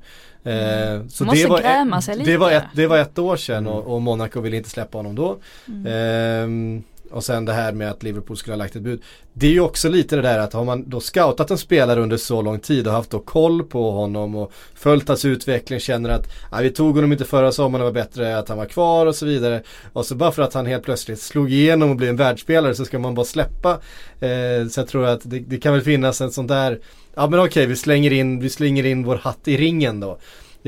[0.47, 2.38] Eh, så måste det var, gräma sig det, lite.
[2.38, 5.38] var ett, det var ett år sedan och, och Monaco ville inte släppa honom då.
[5.67, 6.83] Mm.
[7.12, 9.02] Och sen det här med att Liverpool skulle ha lagt ett bud.
[9.34, 12.17] Det är ju också lite det där att har man då scoutat en spelare under
[12.17, 16.28] så lång tid och haft då koll på honom och följt hans utveckling, känner att
[16.50, 19.15] "Ah, vi tog honom inte förra sommaren, det var bättre att han var kvar och
[19.15, 19.62] så vidare.
[19.93, 22.86] Och så bara för att han helt plötsligt slog igenom och blev en världsspelare så
[22.86, 23.72] ska man bara släppa.
[24.20, 26.80] Eh, så jag tror att det, det kan väl finnas en sån där,
[27.15, 30.17] ja men okej vi slänger in, vi slänger in vår hatt i ringen då.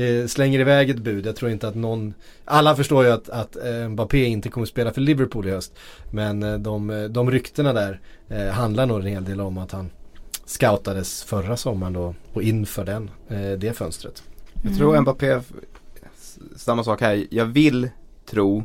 [0.00, 1.26] Eh, slänger iväg ett bud.
[1.26, 4.92] Jag tror inte att någon, alla förstår ju att, att eh, Mbappé inte kommer spela
[4.92, 5.72] för Liverpool i höst.
[6.10, 9.72] Men eh, de, eh, de ryktena där eh, handlar nog en hel del om att
[9.72, 9.90] han
[10.46, 14.22] scoutades förra sommaren då och inför den, eh, det fönstret.
[14.64, 15.02] Jag tror Mm.
[15.02, 15.40] Mbappé,
[16.56, 17.26] samma sak här.
[17.30, 17.90] Jag vill
[18.30, 18.64] tro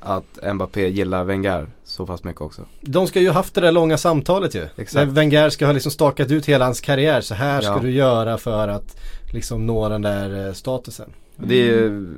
[0.00, 2.62] att Mbappé gillar Wenger så pass mycket också.
[2.80, 4.66] De ska ju haft det där långa samtalet ju.
[4.76, 5.08] Exakt.
[5.12, 7.20] Wenger ska ha liksom stakat ut hela hans karriär.
[7.20, 7.78] Så här ska Ja.
[7.78, 8.96] du göra för att
[9.30, 11.12] liksom nå den där eh, statusen.
[11.36, 12.14] Och Det, är, ju-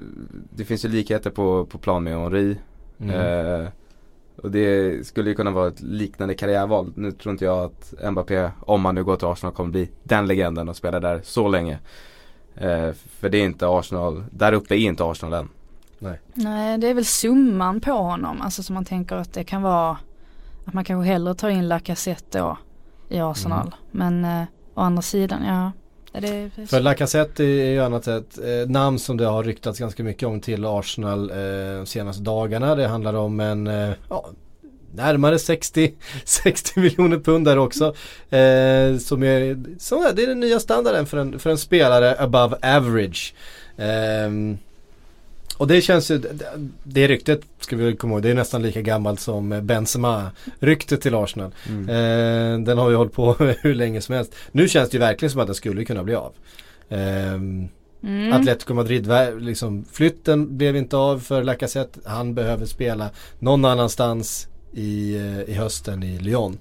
[0.54, 2.56] det finns ju likheter på, på plan med Henri.
[3.00, 3.60] Mm.
[3.60, 3.68] Eh,
[4.36, 6.92] och det skulle ju kunna vara ett liknande karriärval.
[6.96, 10.26] Nu tror inte jag att Mbappé, om han nu går till Arsenal, kommer bli den
[10.26, 11.78] legenden och spela där så länge.
[12.54, 15.48] Eh, för det är inte Arsenal, där uppe är inte Arsenal än.
[16.34, 19.96] Nej det är väl summan på honom, alltså som man tänker att det kan vara
[20.64, 22.58] att man kanske hellre tar in Lacazette då
[23.08, 23.74] i Arsenal.
[23.90, 24.42] Men eh,
[24.74, 25.72] å andra sidan, ja
[26.12, 30.02] är Det För Lacazette är ju annat ett eh, namn som det har ryktats ganska
[30.02, 31.36] mycket om till Arsenal eh,
[31.76, 32.74] de senaste dagarna.
[32.74, 34.26] Det handlar om en, eh, ja,
[34.94, 35.94] närmare 60,
[36.24, 37.84] 60 miljoner pund där också.
[38.30, 42.16] Eh, som är, som är, det är den nya standarden för en, för en spelare
[42.18, 43.34] above average.
[43.76, 44.58] Ehm,
[45.62, 46.22] och det känns ju,
[46.84, 51.54] det, ryktet ska vi komma ihåg, det är nästan lika gammalt som Benzema-ryktet till Arsenal.
[51.68, 51.88] Mm.
[51.88, 54.34] Eh, den har ju hållit på hur länge som helst.
[54.52, 56.32] Nu känns det ju verkligen som att den skulle kunna bli av.
[56.88, 57.68] Ehm,
[58.02, 58.32] mm.
[58.32, 62.00] Atletico Madrid, liksom, flytten blev inte av för Lacazette.
[62.04, 66.58] Han behöver spela någon annanstans i, eh, i hösten i Lyon.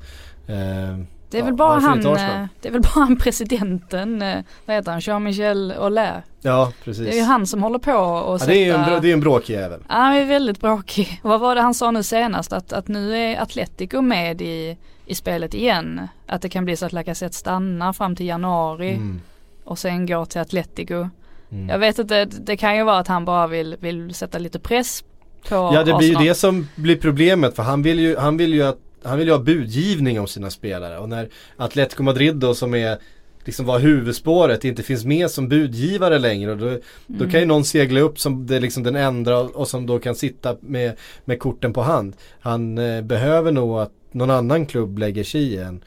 [0.48, 4.40] Ehm, Det är Ja, väl bara han, eh, det är väl bara han presidenten, eh,
[4.66, 6.24] vad heter han, Jean-Michel Aulet.
[6.42, 7.06] Ja, precis.
[7.06, 8.52] Det är ju han som håller på och ja, sätta...
[8.52, 9.80] det är ju en, det är en bråkig jävel.
[9.88, 11.20] Ja, han är väldigt bråkig.
[11.24, 12.54] Vad var det han sa nu senast?
[12.54, 16.08] Att, att nu är Atletico med i, i spelet igen.
[16.28, 19.22] Att det kan bli så att Lacazette stannar fram till januari Mm.
[19.64, 21.10] och sen går till Atletico.
[21.52, 21.70] Mm.
[21.70, 24.60] Jag vet inte, det, det kan ju vara att han bara vill, vill sätta lite
[24.60, 25.04] press
[25.50, 28.54] på Ja det blir ju det som blir problemet för han vill ju, han vill
[28.54, 32.56] ju att han vill ju ha budgivning om sina spelare och när Atletico Madrid då
[32.56, 32.98] som är
[33.46, 37.66] liksom var huvudspåret inte finns med som budgivare längre och då, då kan ju någon
[37.66, 41.40] segla upp som det är liksom den enda och som då kan sitta med, med
[41.40, 42.16] korten på hand.
[42.40, 45.84] Han eh, behöver nog att någon annan klubb lägger sig i en,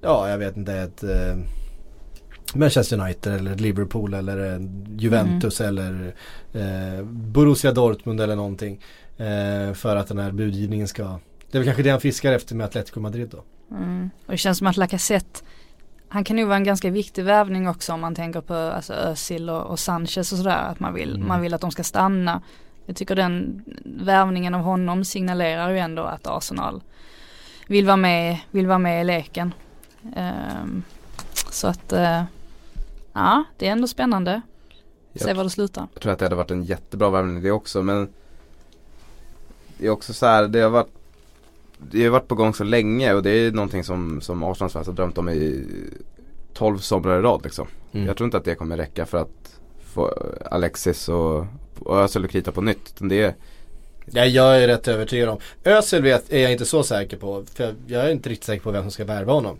[0.00, 1.36] ja jag vet inte ett eh,
[2.54, 6.14] Manchester United eller Liverpool eller Juventus eller
[6.52, 8.80] eh, Borussia Dortmund eller någonting.
[9.16, 11.18] Eh, för att den här budgivningen ska
[11.52, 13.42] Det är väl kanske det han fiskar efter med Atletico Madrid då.
[13.76, 14.10] Mm.
[14.26, 15.40] Och det känns som att Lacazette
[16.08, 19.50] han kan nog vara en ganska viktig värvning också om man tänker på alltså Özil
[19.50, 20.68] och, och Sanchez och sådär.
[20.68, 21.28] Att man vill, Mm.
[21.28, 22.42] man vill att de ska stanna.
[22.86, 26.82] Jag tycker den värvningen av honom signalerar ju ändå att Arsenal
[27.68, 29.54] vill vara med, vill vara med i leken.
[30.16, 30.82] Ehm,
[31.50, 32.22] så att eh,
[33.12, 34.40] ja, det är ändå spännande.
[35.14, 35.86] Se var det slutar.
[35.94, 38.08] Jag tror att det hade varit en jättebra värvning det också men
[39.78, 41.01] Det är också så här, det har varit
[41.90, 44.86] Det har varit på gång så länge och det är någonting som, som Arsenals fans
[44.86, 45.64] har drömt om i
[46.54, 47.66] 12 somrar i rad liksom.
[47.92, 48.06] Mm.
[48.06, 49.60] Jag tror inte att det kommer räcka för att
[49.94, 50.14] få
[50.50, 51.46] Alexis och,
[51.78, 52.94] och Özil att krita på nytt.
[52.98, 53.34] Det är,
[54.06, 55.38] Ja, jag är rätt övertygad om.
[55.64, 57.44] Özil vet, är jag inte så säker på.
[57.54, 59.58] För jag, jag är inte riktigt säker på vem som ska värva honom.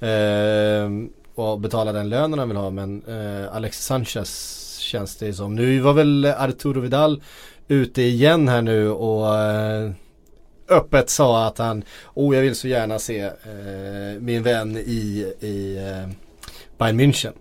[0.00, 2.70] Ehm, och betala den lönen han vill ha.
[2.70, 5.54] Men eh, Alexis Sanchez känns det som.
[5.54, 7.22] Nu var väl Arturo Vidal
[7.68, 9.90] ute igen här nu och eh,
[10.68, 13.30] öppet sa att han, oh jag vill så gärna se eh,
[14.20, 16.10] min vän i, i eh,
[16.78, 17.32] Bayern München.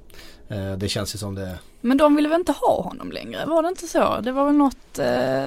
[0.49, 3.45] Eh, det känns ju som det Men de ville väl inte ha honom längre?
[3.45, 4.19] Var det inte så?
[4.23, 5.43] Det var väl något, eh,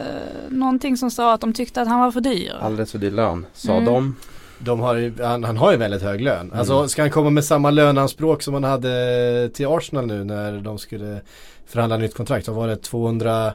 [0.48, 2.52] någonting som sa att de tyckte att han var för dyr.
[2.60, 3.46] alldeles för dyr lön.
[3.54, 3.84] Sa Mm.
[3.84, 4.16] de.
[4.58, 6.52] De har, ju- han, han har ju väldigt hög lön.
[6.54, 10.78] Alltså ska han komma med samma löneanspråk som han hade till Arsenal nu när de
[10.78, 11.20] skulle
[11.66, 12.46] förhandla nytt kontrakt.
[12.46, 13.52] Då var det 200,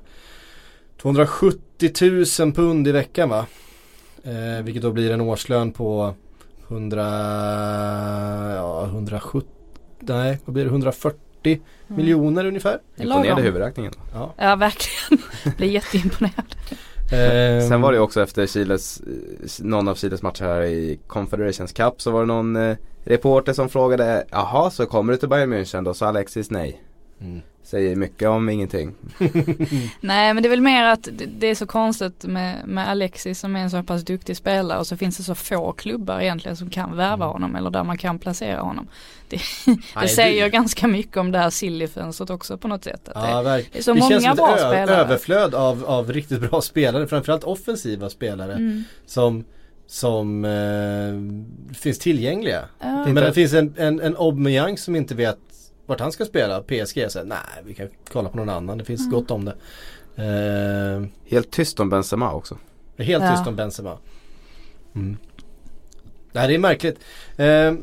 [1.01, 1.91] 270
[2.39, 3.45] 000 pund i veckan va?
[4.23, 6.13] Eh, vilket då blir en årslön på
[6.67, 7.03] 100,
[8.55, 9.49] ja 170,
[9.99, 12.79] nej vad blir det, 140 miljoner ungefär.
[12.97, 13.93] Imponerade huvudräkningen.
[14.13, 14.33] Ja.
[14.37, 15.23] Ja verkligen.
[15.57, 16.55] Blir jätteimponerad.
[17.11, 19.01] Eh, Sen var det också efter Chiles,
[19.59, 23.69] någon av Chiles matcher här i Confederations Cup så var det någon eh, reporter som
[23.69, 25.93] frågade Jaha, så kommer du till Bayern München då?
[25.93, 26.83] Så Alexis nej.
[27.21, 27.41] Mm.
[27.63, 28.95] Säger mycket om ingenting.
[30.01, 33.55] Nej men det är väl mer att det, är så konstigt med, med Alexis som
[33.55, 36.69] är en så pass duktig spelare och så finns det så få klubbar egentligen som
[36.69, 38.87] kan värva honom eller där man kan placera honom.
[39.29, 43.09] Det, det Nej, säger det- ganska mycket om det här Silly-fönstret också på något sätt.
[43.09, 43.69] Att Ja, det, verkligen.
[43.73, 44.95] det är så det många känns som bra ett spelare.
[44.95, 48.83] överflöd av, av riktigt bra spelare, framförallt offensiva spelare Mm.
[49.05, 49.43] som,
[49.87, 52.65] som eh, finns tillgängliga.
[52.79, 53.05] Ja.
[53.05, 55.37] Men det finns en, en, en Aubameyang som inte vet
[55.91, 56.61] vart han ska spela.
[56.61, 59.11] PSG säger nej vi kan kolla på någon annan, det finns Mm.
[59.11, 59.55] gott om det.
[60.15, 62.57] Eh, Helt tyst om Benzema också.
[62.97, 63.31] helt Ja.
[63.35, 63.97] tyst om Benzema.
[64.95, 65.17] Mm.
[66.31, 66.99] Nej det är märkligt.
[67.37, 67.73] Eh,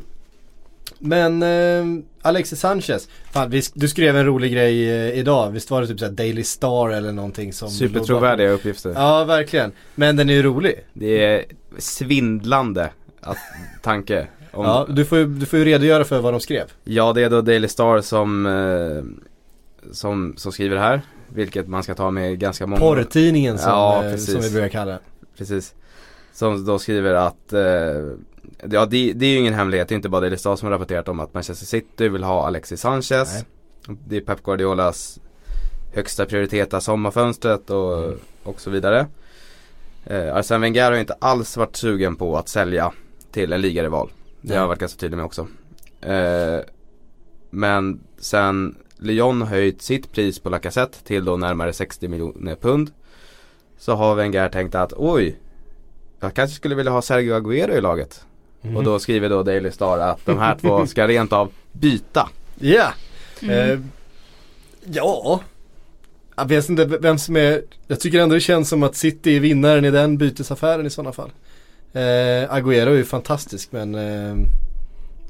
[0.99, 5.81] men eh, Alexis Sanchez, fan, vi, du skrev en rolig grej eh, idag, visst var
[5.81, 8.91] det typ såhär Daily Star eller någonting som Supertrovärdiga uppgifter.
[8.95, 10.85] Ja verkligen, men den är ju rolig.
[10.93, 11.45] Det är
[11.77, 12.89] svindlande
[13.21, 13.37] att,
[13.81, 14.27] tanke.
[14.59, 16.71] Om, Ja, du får, ju, du får ju redogöra för vad de skrev.
[16.83, 19.03] Ja, det är då Daily Star som, eh,
[19.91, 21.01] som, som skriver det här.
[21.29, 24.91] Vilket man ska ta med ganska många Porrtidningen som, Ja, eh, som vi brukar kalla
[24.91, 24.99] det.
[25.37, 25.73] Precis.
[26.33, 27.61] Som då skriver att eh,
[28.71, 30.71] Ja det, det är ju ingen hemlighet, det är inte bara Daily Star som har
[30.73, 33.97] rapporterat om att Manchester City vill ha Alexis Sanchez Nej.
[34.07, 35.19] Det är Pep Guardiolas
[35.93, 38.17] högsta prioritet av sommarfönstret och, Mm.
[38.43, 39.07] och så vidare
[40.05, 42.91] eh, Arsene Wenger har ju inte alls varit sugen på att sälja
[43.31, 44.09] till en ligarival
[44.41, 45.47] Det har jag varit ganska tydlig med också
[46.01, 46.59] eh,
[47.49, 52.91] Men sen Lyon höjt sitt pris på Lacazette till då närmare 60 miljoner pund
[53.77, 55.39] Så har Wenger tänkt att oj
[56.19, 58.25] Jag kanske skulle vilja ha Sergio Aguero i laget
[58.61, 58.75] Mm.
[58.75, 62.93] Och då skriver då Daily Star att de här två ska rent av byta Ja.
[63.41, 63.71] Mm.
[63.71, 63.79] Eh,
[64.83, 65.41] ja.
[66.35, 69.39] Jag vet inte vem som är, jag tycker ändå det känns som att City är
[69.39, 71.31] vinnaren i den bytesaffären i sådana fall.
[71.93, 74.47] Eh, Agüero är ju fantastisk men eh,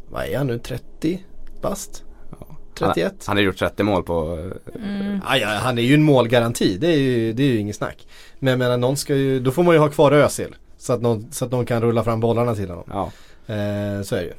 [0.10, 1.24] vad är han nu, 30
[1.62, 2.04] bast?
[2.80, 3.14] 31?
[3.26, 5.22] Han har gjort 30 mål på Mm.
[5.26, 8.08] Ah, ja, han är ju en målgaranti, det är ju, det är ju inget snack.
[8.40, 10.56] Men jag menar någon ska ju, då får man ju ha kvar Özil.
[10.78, 12.86] Så att någon, så att någon kan rulla fram bollarna till honom.
[12.88, 13.12] Ja,
[13.50, 14.34] Eh, så är det ju.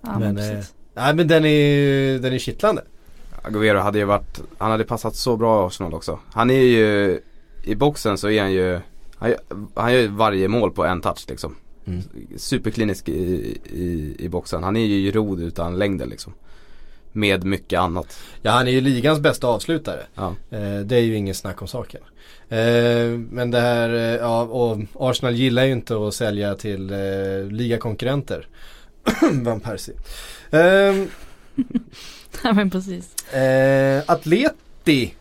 [0.00, 0.64] Ja, men, Men, eh.
[0.94, 2.82] Nej men den är, den är kittlande.
[3.42, 6.18] Aguero hade ju varit, han hade passat så bra i Arsenal också.
[6.32, 7.20] Han är ju,
[7.62, 8.80] i boxen så är han ju,
[9.22, 9.40] han, gör-
[9.74, 11.56] han gör ju varje mål på en touch liksom.
[11.86, 12.02] Mm.
[12.36, 13.12] Superklinisk i,
[13.64, 14.62] i, i boxen.
[14.62, 16.34] Han är ju rod utan längden liksom.
[17.12, 18.18] Med mycket annat.
[18.42, 20.00] Ja han är ju ligans bästa avslutare.
[20.14, 20.34] Ja.
[20.50, 22.00] Eh, det är ju ingen snack om saken.
[22.48, 26.92] Eh, men det här, eh, ja och Arsenal gillar ju inte att sälja till
[27.50, 28.48] ligakonkurrenter.
[29.32, 29.94] Van Persie.
[30.50, 30.60] Eh,
[32.44, 33.14] Ja men precis.
[34.06, 35.14] Atleti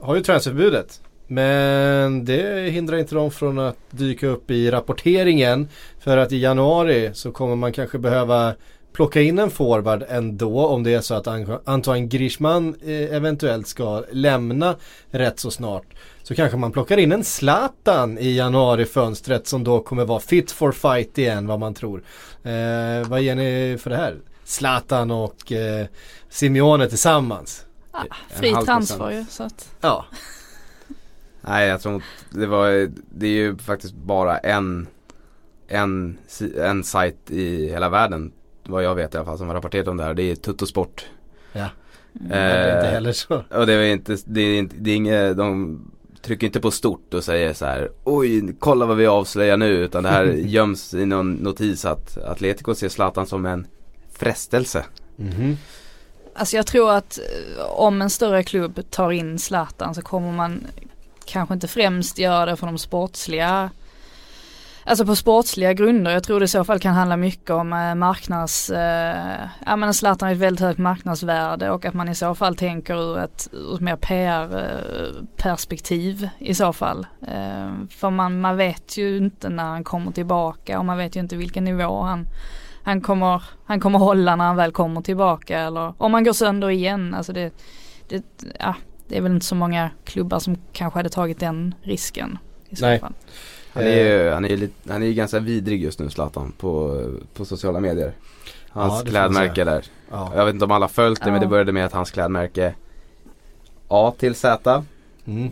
[0.00, 1.00] har ju transferförbudet.
[1.30, 5.68] Men det hindrar inte dem från att dyka upp i rapporteringen.
[6.00, 8.54] För att i januari så kommer man kanske behöva
[8.92, 13.66] plocka in en forward ändå om det är så att An- Antoine Griezmann eh, eventuellt
[13.66, 14.76] ska lämna
[15.10, 15.84] rätt så snart.
[16.22, 20.72] Så kanske man plockar in en Zlatan i januarifönstret som då kommer vara fit for
[20.72, 22.02] fight igen vad man tror.
[22.42, 24.16] Eh, vad ger ni för det här?
[24.44, 25.86] Zlatan och eh,
[26.28, 27.64] Simeone tillsammans.
[27.92, 29.68] En fri transfer ju så att.
[29.80, 30.04] Ja.
[31.40, 34.86] Nej jag tror inte, det var, det är ju faktiskt bara en,
[35.68, 36.18] en,
[36.56, 38.32] en sajt i hela världen.
[38.64, 40.14] Vad jag vet i alla fall som har rapporterat om det här.
[40.14, 41.06] Det är Tuttosport.
[41.52, 41.68] Ja.
[42.20, 42.28] Mm.
[42.28, 43.42] Det är inte Eh, heller så.
[43.50, 45.80] Och det är inte, det är inte, det är inget, de
[46.22, 49.68] trycker inte på stort och säger så här Oj, kolla vad vi avslöjar nu.
[49.68, 53.66] Utan det här göms i någon notis att Atletico ser Zlatan som en
[54.12, 54.84] frestelse.
[55.16, 55.56] Mhm.
[56.34, 60.66] Alltså jag tror att eh, om en större klubb tar in Zlatan så kommer man
[61.24, 63.70] kanske inte främst göra det för de sportsliga
[64.84, 66.10] Alltså på sportsliga grunder.
[66.10, 69.94] Jag tror det i så fall kan handla mycket om eh, marknads, eh, ja men
[69.94, 73.48] Zlatan har ett väldigt högt marknadsvärde och att man i så fall tänker ur ett,
[73.52, 77.06] ur ett mer PR-perspektiv eh, i så fall.
[77.22, 81.20] Eh, för man, man vet ju inte när han kommer tillbaka och man vet ju
[81.20, 82.28] inte vilken nivå han,
[82.82, 86.70] han, kommer, han kommer hålla när han väl kommer tillbaka eller om han går sönder
[86.70, 87.14] igen.
[87.14, 87.54] Alltså det,
[88.08, 88.24] det,
[88.58, 88.74] ja,
[89.10, 92.38] det är väl inte så många klubbar som kanske hade tagit den risken.
[92.68, 93.00] I så Nej.
[93.00, 93.12] fall.
[93.72, 97.02] Han är ju, han är lite, han är ganska vidrig just nu Zlatan på,
[97.34, 98.12] på sociala medier.
[98.68, 99.84] Hans Ja, klädmärke där.
[100.10, 100.32] Ja.
[100.36, 101.40] Jag vet inte om alla följt det men Ja.
[101.40, 102.74] det började med att hans klädmärke
[103.88, 104.84] A till Z
[105.26, 105.50] Mm.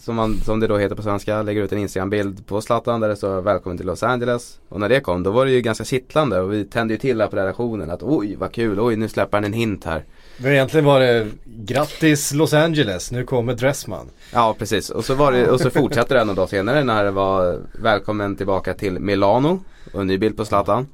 [0.00, 3.08] som, man, som det då heter på svenska lägger ut en Instagram-bild på Zlatan där
[3.08, 4.58] det står välkommen till Los Angeles.
[4.68, 7.20] Och när det kom då var det ju ganska kittlande och vi tände ju till
[7.20, 10.04] här på redaktionen att oj vad kul, oj nu släpper han en hint här.
[10.36, 14.10] Men egentligen var det grattis Los Angeles, nu kommer Dressman.
[14.32, 17.10] Ja precis och så, var det, och så fortsatte det en dag senare när det
[17.10, 19.60] var välkommen tillbaka till Milano
[19.92, 20.86] och en ny bild på Zlatan.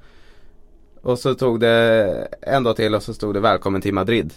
[1.06, 4.32] Och så tog det en dag till och så stod det välkommen till Madrid.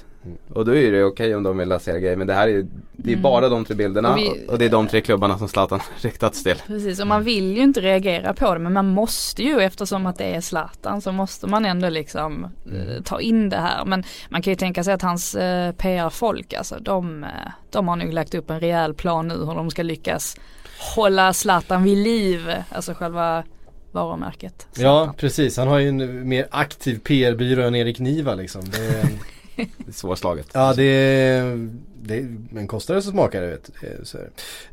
[0.53, 3.09] Och då är det okej om de vill lansera grejer men det här är, det
[3.09, 3.21] är Mm.
[3.21, 6.43] bara de tre bilderna Och vi- och det är de tre klubbarna som Zlatan riktats
[6.43, 6.55] till.
[6.67, 10.17] Precis och man vill ju inte reagera på det men man måste ju eftersom att
[10.17, 13.85] det är Zlatan så måste man ändå liksom eh, ta in det här.
[13.85, 17.29] Men man kan ju tänka sig att hans eh, PR-folk alltså de, eh,
[17.69, 20.35] de har nog lagt upp en rejäl plan nu hur de ska lyckas
[20.95, 22.53] hålla Zlatan vid liv.
[22.71, 23.43] Alltså själva
[23.91, 24.67] varumärket.
[24.69, 25.15] Ja, Zlatan.
[25.15, 25.57] precis.
[25.57, 28.61] Han har ju en mer aktiv PR-byrå än Erik Niva liksom.
[28.69, 29.07] Det är,
[29.55, 30.47] Det är svårslaget.
[30.53, 31.69] ja, det är,
[32.01, 33.87] det är, men kostar det så smakar det vet du.
[33.87, 34.17] Det är Så.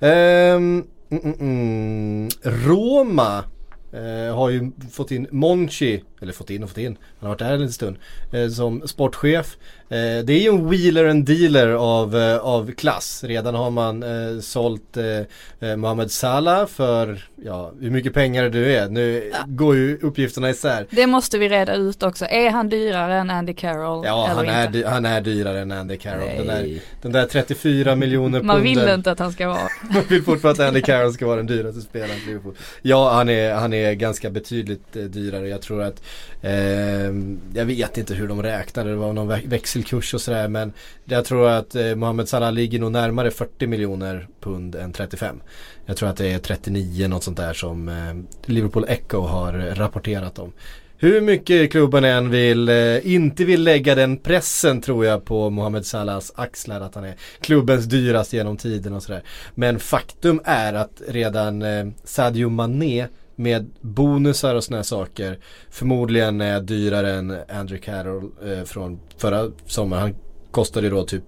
[0.01, 2.29] Ehm, mm, mm, mm.
[2.43, 3.45] Roma
[3.93, 7.39] eh, har ju fått in Monchi, eller fått in och fått in, han har varit
[7.39, 7.97] där en liten stund,
[8.33, 9.57] eh, som sportchef.
[9.89, 13.25] Eh, det är ju en wheeler and dealer av, eh, av klass.
[13.25, 18.73] Redan har man eh, sålt eh, eh, Mohamed Salah för, ja, hur mycket pengar du
[18.75, 18.89] är.
[18.89, 20.87] Nu går ju uppgifterna isär.
[20.91, 22.25] Det måste vi reda ut också.
[22.25, 24.03] Är han dyrare än Andy Carroll?
[24.07, 26.29] Ja, han är, dy- han är dyrare än Andy Carroll.
[26.37, 28.95] Den där, den där 34 miljoner Man vill punden.
[28.99, 29.59] inte att han ska vara.
[29.95, 32.55] Man vill fortfarande att Andy Carroll ska vara den dyraste spelaren i Liverpool.
[32.83, 35.49] Ja, han är, han är ganska betydligt eh, dyrare.
[35.49, 36.03] Jag tror att,
[36.43, 40.49] Ehm, jag vet inte hur de räknade, det var någon växelkurs och sådär.
[40.49, 40.73] Men
[41.05, 45.41] jag tror att eh, Mohamed Salah ligger nog närmare 40 miljoner pund än 35.
[45.87, 50.39] Jag tror att det är 39 något sånt där som eh, Liverpool Echo har rapporterat
[50.39, 50.53] om.
[50.99, 55.87] Hur mycket klubben än vill, eh, inte vill lägga den pressen tror jag på Mohamed
[55.87, 59.23] Salahs axlar att han är klubbens dyraste genom tiden och sådär.
[59.55, 65.39] Men faktum är att redan eh, Sadio Mané med bonusar och sådana saker
[65.71, 70.03] förmodligen är dyrare än Andrew Carroll eh, från förra sommaren.
[70.03, 70.15] Han
[70.51, 71.23] kostade ju då typ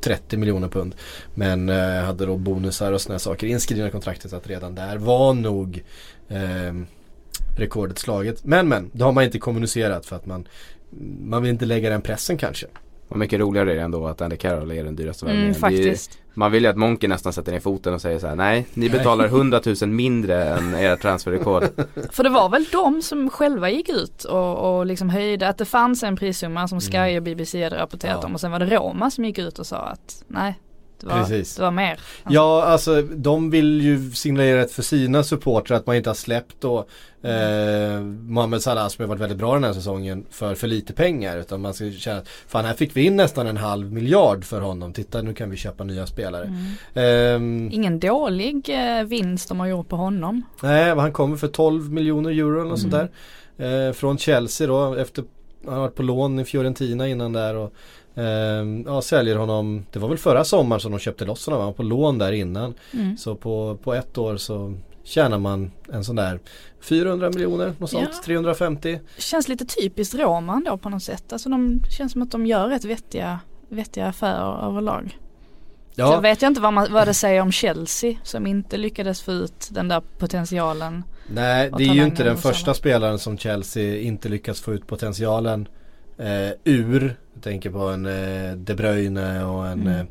[0.00, 0.94] 30 miljoner pund.
[1.34, 4.96] Men eh, hade då bonusar och sådana saker inskrivna i kontraktet så att redan där
[4.96, 5.84] var nog
[6.28, 6.74] eh,
[7.56, 8.44] rekordet slaget.
[8.44, 10.48] Men men, det har man inte kommunicerat för att man,
[11.20, 12.66] man vill inte lägga den pressen kanske.
[13.08, 15.54] Vad mycket roligare är det ändå att Andy Carroll är den dyraste värvningen.
[15.54, 16.18] Mm, Det är ju- faktiskt.
[16.34, 18.90] Man vill ju att Monken nästan sätter ner foten och säger så här: nej, ni
[18.90, 21.64] betalar 100 000 mindre än era transferrekord.
[22.10, 25.64] För det var väl de som själva gick ut och, och liksom höjde att det
[25.64, 28.20] fanns en prissumma som Sky och BBC hade rapporterat Mm.
[28.22, 28.26] Ja.
[28.26, 30.58] om och sen var det Roma som gick ut och sa att nej,
[31.04, 31.56] det var, Precis.
[31.56, 31.98] det var mer.
[32.28, 36.56] Ja, alltså de vill ju signalera ett för sina supportrar att man inte har släppt
[36.60, 36.78] då
[37.22, 41.36] eh, Mohamed Salah som har varit väldigt bra den här säsongen för för lite pengar.
[41.38, 44.60] Utan man ska känna att fan här fick vi in nästan en halv miljard för
[44.60, 44.92] honom.
[44.92, 46.44] Titta nu kan vi köpa nya spelare.
[46.44, 46.64] Mm.
[46.94, 50.42] Ehm, Ingen dålig eh, vinst de har gjort på honom.
[50.62, 53.06] nej, han kommer för 12 miljoner euro eller något sånt Mm.
[53.56, 53.88] där.
[53.88, 55.24] Eh, från Chelsea då efter
[55.64, 57.72] han har varit på lån i Fiorentina innan där och
[58.14, 61.66] ehm, ja, säljer honom, det var väl förra sommaren som de köpte loss honom, han
[61.66, 62.74] var på lån där innan.
[62.92, 63.16] Mm.
[63.16, 66.40] Så på, på ett år så tjänar man en sån där
[66.80, 68.20] 400 miljoner, något sånt, Ja.
[68.24, 69.00] 350.
[69.18, 71.32] Känns lite typiskt Roma ändå på något sätt.
[71.32, 75.18] Alltså de känns som att de gör rätt vettiga, vettiga affärer överlag.
[75.96, 79.22] Sen Ja, vet jag inte vad, man, vad det säger om Chelsea som inte lyckades
[79.22, 81.04] få ut den där potentialen.
[81.26, 85.68] nej det är ju inte den första spelaren som Chelsea inte lyckas få ut potentialen
[86.18, 87.16] eh, ur.
[87.34, 90.06] Jag tänker på en eh, De Bruyne och en Mm.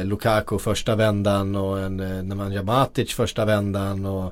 [0.00, 4.24] eh, Lukaku första vändan och en eh, Nemanja Matic första vändan och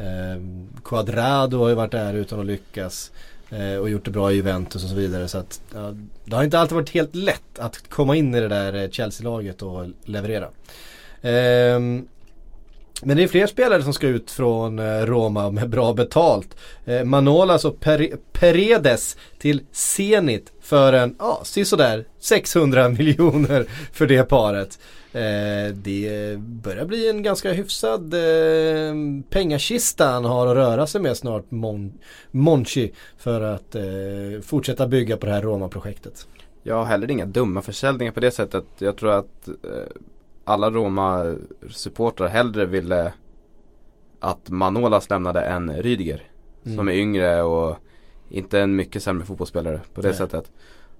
[0.00, 0.42] eh,
[0.84, 3.12] Quadrado har ju varit där utan att lyckas.
[3.50, 5.28] Eh, och gjort det bra i Juventus och så vidare.
[5.28, 5.94] Så att, ja,
[6.24, 9.62] det har inte alltid varit helt lätt att komma in i det där eh, Chelsea-laget
[9.62, 10.48] och leverera.
[11.22, 12.08] Ehm,
[13.02, 16.56] men det är fler spelare som ska ut från eh, Roma med bra betalt.
[16.84, 24.22] Eh, Manolas och per- Peredes till Zenit för en, ja, sådär 600 miljoner för det
[24.22, 24.78] paret.
[25.12, 28.14] Eh, det börjar bli en ganska hyfsad
[29.30, 31.92] pengakista han har att röra sig med snart, Mon-
[32.30, 33.76] Monchi, för att
[34.42, 36.26] fortsätta bygga på det här Roma-projektet.
[36.62, 38.64] Jag har heller inga dumma försäljningar på det sättet.
[38.78, 39.48] Jag tror att
[40.48, 43.12] alla Roma-supportrar hellre ville
[44.20, 46.22] att Manolas lämnade än Rydiger.
[46.64, 46.76] Mm.
[46.76, 47.76] Som är yngre och
[48.28, 50.16] inte en mycket sämre fotbollsspelare på det Nej.
[50.16, 50.50] sättet.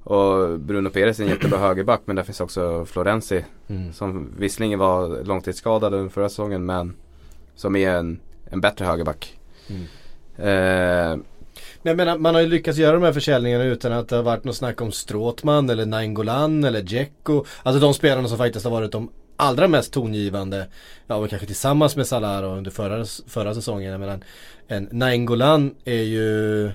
[0.03, 3.93] Och Bruno Perez är en jättebra högerback men där finns också Florenzi Mm.
[3.93, 6.95] som visserligen var långtidsskadad under förra säsongen men
[7.55, 8.21] som är en,
[8.51, 9.39] en bättre högerback.
[9.69, 9.83] Mm.
[10.37, 11.19] Eh,
[11.83, 14.23] Men jag menar, man har ju lyckats göra de här försäljningarna utan att det har
[14.23, 17.45] varit något snack om Stråtman eller Nainggolan eller Dzeko.
[17.63, 19.09] Alltså de spelarna som faktiskt har varit de
[19.39, 20.67] allra mest tongivande.
[21.07, 23.93] Ja, men kanske tillsammans med Salah under förra, förra säsongen.
[23.93, 24.21] Jag menar,
[24.69, 26.71] en Nainggolan är ju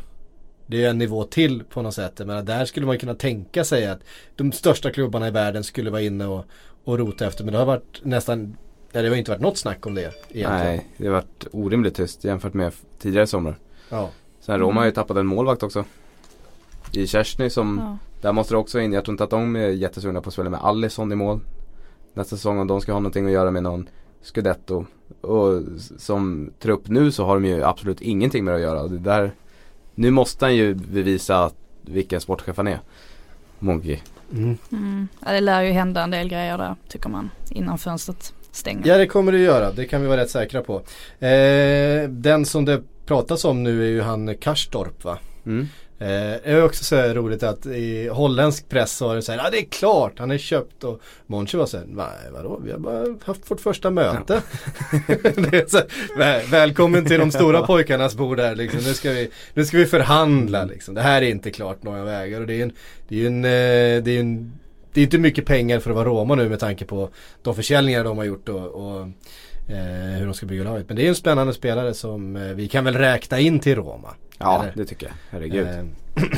[0.68, 2.20] det är en nivå till på något sätt.
[2.20, 4.00] Menar, där skulle man kunna tänka sig att
[4.36, 6.46] de största klubbarna i världen skulle vara inne och,
[6.84, 7.44] och rota efter.
[7.44, 8.58] Men det har varit nästan,
[8.92, 10.52] ja, det har inte varit något snack om det egentligen.
[10.52, 13.56] nej, det har varit orimligt tyst jämfört med tidigare somrar.
[13.90, 14.10] Ja.
[14.42, 15.86] Sen Roma har ju tappat en målvakt också.
[16.94, 17.98] I Kersny som, Ja.
[18.22, 18.94] där måste det också in.
[18.94, 21.40] Jag tror inte att de är jättesugna på att spela med Alisson i mål.
[22.14, 23.90] Nästa säsong om de ska ha någonting att göra med någon
[24.22, 24.86] Scudetto.
[25.22, 25.62] Och
[25.98, 28.88] som trupp nu så har de ju absolut ingenting med det att göra.
[28.88, 29.32] Det där,
[29.96, 32.80] nu måste han ju bevisa att, vilken sportchef han är.
[33.60, 34.02] Monki.
[34.32, 34.58] Mm.
[34.72, 35.08] Mm.
[35.26, 38.88] Ja, det lär ju hända en del grejer där tycker man innan fönstret stänger.
[38.88, 40.76] Ja det kommer det göra, det kan vi vara rätt säkra på.
[41.26, 45.18] Eh, den som det pratas om nu är ju han Karstorp va?
[45.46, 45.68] Mm.
[46.00, 49.40] Eh, det är också så roligt att i holländsk press så var det så här,
[49.40, 52.72] ja det är klart han är köpt och Monchi var så här, nej vadå vi
[52.72, 54.42] har bara haft vårt första möte.
[55.68, 58.80] så här, väl, välkommen till de stora pojkarnas bord här liksom.
[58.80, 60.96] nu, ska vi, nu ska vi förhandla liksom.
[60.96, 62.72] Det här är inte klart några vägar och det är en,
[63.08, 64.60] det är en, eh, det är en
[64.94, 67.10] det är inte mycket pengar för att vara Roma nu med tanke på
[67.42, 69.08] de försäljningar de har gjort och, och eh,
[69.68, 70.88] hur de ska bygga laget.
[70.88, 74.16] Men det är en spännande spelare som eh, vi kan väl räkna in till Roma.
[74.38, 74.74] Ja, Eller?
[74.76, 75.16] det tycker jag.
[75.30, 75.68] Herregud.
[75.68, 75.84] Eh,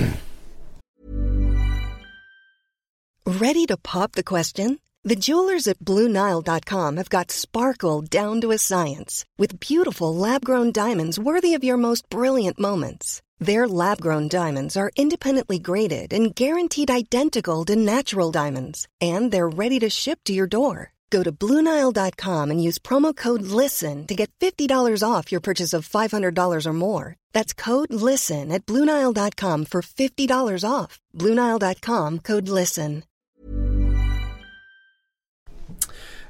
[3.27, 4.77] Ready to pop the question?
[5.03, 10.71] The jewelers at BlueNile.com have got sparkle down to a science with beautiful lab grown
[10.71, 13.21] diamonds worthy of your most brilliant moments.
[13.39, 19.49] Their lab grown diamonds are independently graded and guaranteed identical to natural diamonds, and they're
[19.49, 20.94] ready to ship to your door.
[21.09, 25.87] Go to BlueNile.com and use promo code LISTEN to get $50 off your purchase of
[25.89, 27.15] $500 or more.
[27.33, 30.99] That's code LISTEN at BlueNile.com for $50 off.
[31.13, 33.03] BlueNile.com code LISTEN.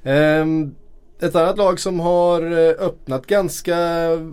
[0.06, 0.76] Ehm,
[1.22, 3.78] ett annat lag som har eh, öppnat ganska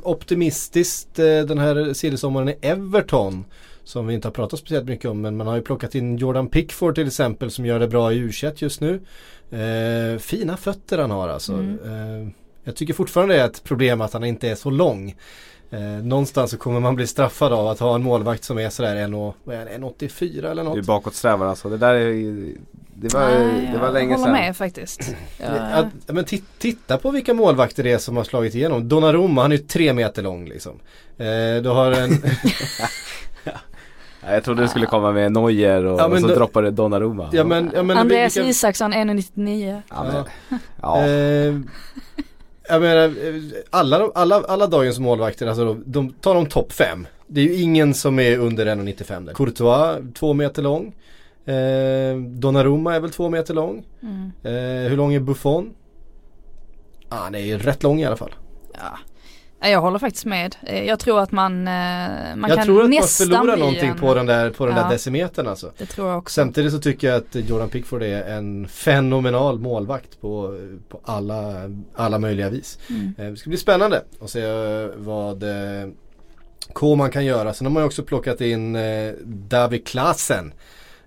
[0.02, 3.44] optimistiskt eh, den här seriesommaren är Everton.
[3.84, 6.48] Som vi inte har pratat speciellt mycket om men man har ju plockat in Jordan
[6.48, 9.00] Pickford till exempel som gör det bra i u just nu.
[9.50, 11.52] Eh, fina fötter han har alltså.
[11.52, 12.28] Eh,
[12.64, 15.16] jag tycker fortfarande det är ett problem att han inte är så lång.
[15.70, 18.96] Eh, någonstans så kommer man bli straffad av att ha en målvakt som är sådär
[18.96, 20.86] 1,84 vad är det, 1,84 eller Du är något.
[20.86, 21.68] bakåtsträvare alltså.
[21.68, 22.12] Det där är
[22.94, 24.44] Det var, Nej, det var länge jag håller sedan.
[24.46, 25.14] med faktiskt.
[25.40, 28.88] Jag, Att, men tit- titta på vilka målvakter det är som har slagit igenom.
[28.88, 30.72] Donnarumma, han är ju tre meter lång liksom.
[31.18, 32.10] Eh, du har en,
[32.78, 32.86] Ja,
[34.26, 37.28] Jag trodde du skulle komma med Neuer och, Ja, och så då- droppade Donnarumma.
[37.32, 39.82] ja men, ja, men Andreas vilka, Isaksson 1,99.
[39.90, 40.24] Ja, men,
[40.82, 41.06] ja.
[41.06, 41.60] Eh,
[42.68, 47.06] jag menar, eh, alla, alla, alla dagens målvakter, alltså de, de tar de topp fem.
[47.26, 49.34] Det är ju ingen som är under 1,95 där.
[49.34, 50.94] Courtois, två meter lång.
[51.46, 53.84] Eh, Donnarumma är väl två meter lång.
[54.02, 54.32] Mm.
[54.42, 55.70] Eh, hur lång är Buffon?
[57.08, 58.34] Ah, han är ju rätt lång i alla fall.
[58.74, 58.98] Ja.
[59.62, 60.56] Ja, Jag håller faktiskt med.
[60.62, 61.72] Eh, Jag tror att man, eh,
[62.36, 64.82] man jag kan tror att man förlorar någonting en, på den där, på den Ja.
[64.82, 65.72] där decimetern alltså.
[65.78, 66.34] Det tror jag också.
[66.34, 70.58] Samtidigt så tycker jag att Jordan Pickford är en fenomenal målvakt på,
[70.88, 71.54] på alla,
[71.94, 72.78] alla möjliga vis.
[72.90, 73.14] Mm.
[73.18, 74.42] Eh, Det ska bli spännande att se
[74.96, 75.44] vad
[76.72, 77.54] Koman kan göra.
[77.54, 78.78] Sen har man ju också plockat in
[79.24, 80.52] David Klassen.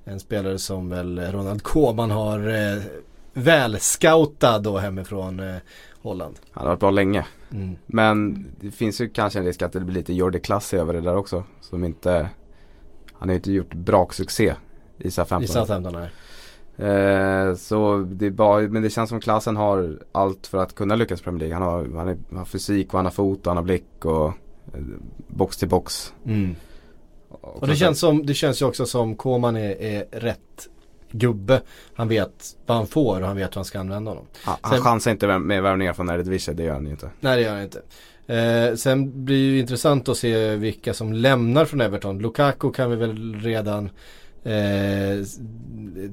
[0.05, 2.39] En spelare som väl Ronald Koman har
[3.35, 5.55] väl scoutad då hemifrån eh,
[6.01, 6.35] Holland.
[6.51, 7.25] Han har varit bra länge.
[7.51, 7.75] Mm.
[7.85, 11.01] Men det finns ju kanske en risk att det blir lite Jordi Klass över det
[11.01, 11.43] där också.
[11.61, 12.29] Som inte
[13.13, 14.55] Han har ju inte gjort braksuccé
[14.97, 15.53] i I Southampton.
[15.53, 16.11] Southampton här.
[16.77, 20.95] Eh, så det är bara, men det känns som klassen har allt för att kunna
[20.95, 21.55] lyckas i Premier League.
[21.55, 24.05] Han har, han, är, han har fysik och han har fot och han har blick
[24.05, 24.81] och eh,
[25.27, 26.13] box till box.
[26.25, 26.55] Mm.
[27.41, 30.69] Och det känns, som, det känns ju också som Koman är, är rätt
[31.11, 31.61] gubbe.
[31.95, 34.25] Han vet vad han får och han vet hur han ska använda honom.
[34.43, 37.09] Han, han Sen- chansar inte med värvningar från Eredivisie, det gör han ju inte.
[37.19, 37.81] Nej det gör han inte.
[38.27, 42.19] Eh, sen blir det ju intressant att se vilka som lämnar från Everton.
[42.19, 43.89] Lukaku kan vi väl redan
[44.43, 45.25] eh,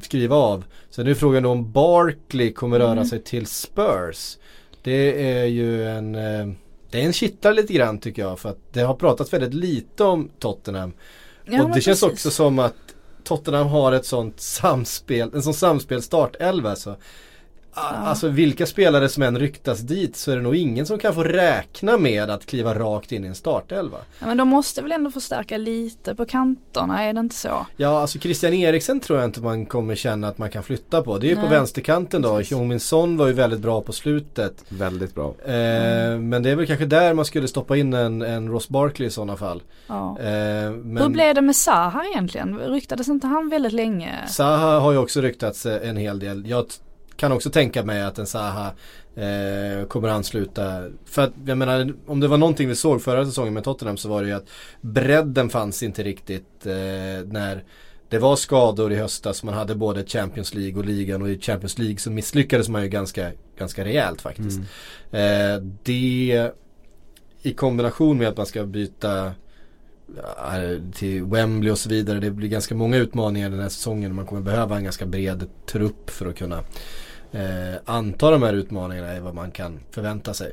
[0.03, 0.65] skriva av.
[0.91, 3.05] Sen är frågan om Barkley kommer röra Mm.
[3.05, 4.39] sig till Spurs.
[4.83, 6.47] Det är ju en eh,
[6.91, 10.05] det är en kittlare lite grann tycker jag för att det har pratats väldigt lite
[10.05, 10.93] om Tottenham.
[11.45, 12.13] Ja, och det känns precis.
[12.13, 12.75] också som att
[13.25, 16.97] Tottenham har ett sånt samspel, en sån samspelstart 11 alltså.
[17.75, 21.23] Alltså vilka spelare som än ryktas dit så är det nog ingen som kan få
[21.23, 23.99] räkna med att kliva rakt in i en startelva.
[24.19, 27.67] Ja, men de måste väl ändå förstärka lite på kanterna, är det inte så?
[27.77, 31.19] Ja alltså Christian Eriksen tror jag inte man kommer känna att man kan flytta på.
[31.19, 32.39] Det är ju på vänsterkanten då.
[32.41, 34.65] Heung-Min Son var ju väldigt bra på slutet.
[34.69, 35.35] Väldigt bra.
[35.45, 39.09] Eh, Men det är väl kanske där man skulle stoppa in en, en Ross Barkley
[39.09, 39.63] i sådana fall.
[39.87, 40.19] Ja.
[40.19, 40.25] Eh,
[40.71, 42.59] men Hur blev det med Zaha egentligen?
[42.59, 44.27] Ryktades inte han väldigt länge?
[44.29, 46.47] Zaha har ju också ryktats eh, en hel del.
[46.47, 46.65] Jag
[47.23, 48.73] kan också tänka mig att en Zaha
[49.15, 50.85] eh, kommer ansluta.
[51.05, 54.09] För att jag menar om det var någonting vi såg förra säsongen med Tottenham så
[54.09, 54.49] var det ju att
[54.81, 57.65] bredden fanns inte riktigt eh, när
[58.09, 59.43] det var skador i höstas.
[59.43, 62.89] Man hade både Champions League och ligan och i Champions League så misslyckades man ju
[62.89, 64.61] ganska, ganska rejält faktiskt.
[65.11, 66.51] Eh, det
[67.43, 69.33] i kombination med att man ska byta
[70.17, 70.53] ja,
[70.95, 72.21] till Wembley och så vidare.
[72.21, 74.15] Det blir ganska många utmaningar den här säsongen.
[74.15, 76.65] Man kommer behöva en ganska bred trupp för att kunna
[77.33, 80.53] eh, anta de här utmaningarna är vad man kan förvänta sig.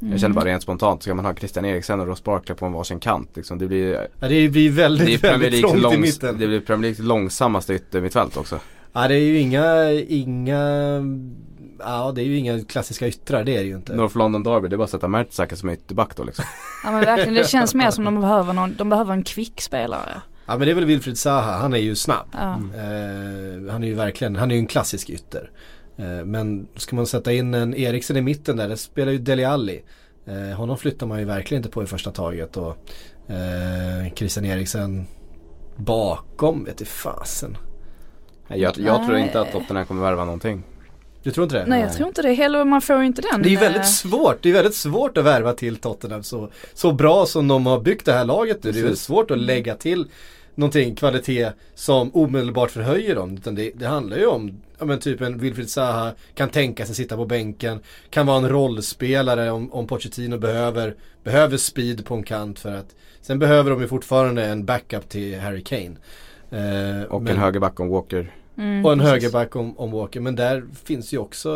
[0.00, 2.72] Jag känner bara rent spontant, ska man ha Christian Eriksen och Ross Barkley på en
[2.72, 6.38] varsin kant liksom, det blir Ja, det blir väldigt, det väldigt trångt i långs, mitten.
[6.38, 8.60] det blir Premier Leagues långsammaste yttermittfält också.
[8.92, 10.60] Ja, det är ju inga, inga,
[11.78, 13.94] ja det är ju inga klassiska yttrar, det är det ju inte.
[13.96, 16.44] North London Derby, det är bara att sätta Mertesacker som ytterback då liksom.
[16.84, 20.22] Ja men verkligen, det känns mer som de behöver någon, de behöver en kvick spelare.
[20.46, 22.26] Ja men det är väl Wilfried Zaha, han är ju snabb.
[22.32, 22.52] Ja.
[22.54, 25.50] Eh, han är ju verkligen, han är ju en klassisk ytter.
[25.98, 29.44] Eh, men ska man sätta in en Eriksen i mitten där, det spelar ju Deli
[29.44, 29.82] Alli.
[30.26, 32.76] Eh, honom flyttar man ju verkligen inte på i första taget och
[33.28, 35.06] eh, Christian Eriksen
[35.76, 37.56] bakom vet du fasen.
[38.48, 40.62] Jag, jag tror inte att Tottenham kommer värva någonting.
[41.22, 41.66] Du tror inte det?
[41.66, 43.42] Nej jag tror inte det heller, man får ju inte den.
[43.42, 46.92] Det är ju väldigt svårt, det är väldigt svårt att värva till Tottenham så, så
[46.92, 48.72] bra som de har byggt det här laget nu.
[48.72, 50.06] Det är väldigt svårt att lägga till
[50.58, 53.34] någonting kvalitet som omedelbart förhöjer dem.
[53.34, 56.94] Utan det, det handlar ju om, ja men typ en Wilfried Zaha kan tänka sig
[56.94, 57.80] sitta på bänken,
[58.10, 60.94] kan vara en rollspelare om, om Pochettino behöver,
[61.24, 65.40] behöver speed på en kant för att Sen behöver de ju fortfarande en backup till
[65.40, 65.96] Harry Kane.
[66.50, 68.34] Eh, Och men- en högerback om Walker.
[68.56, 69.12] mm, och en precis.
[69.12, 70.20] högerback om, om Walker.
[70.20, 71.48] Men där finns ju också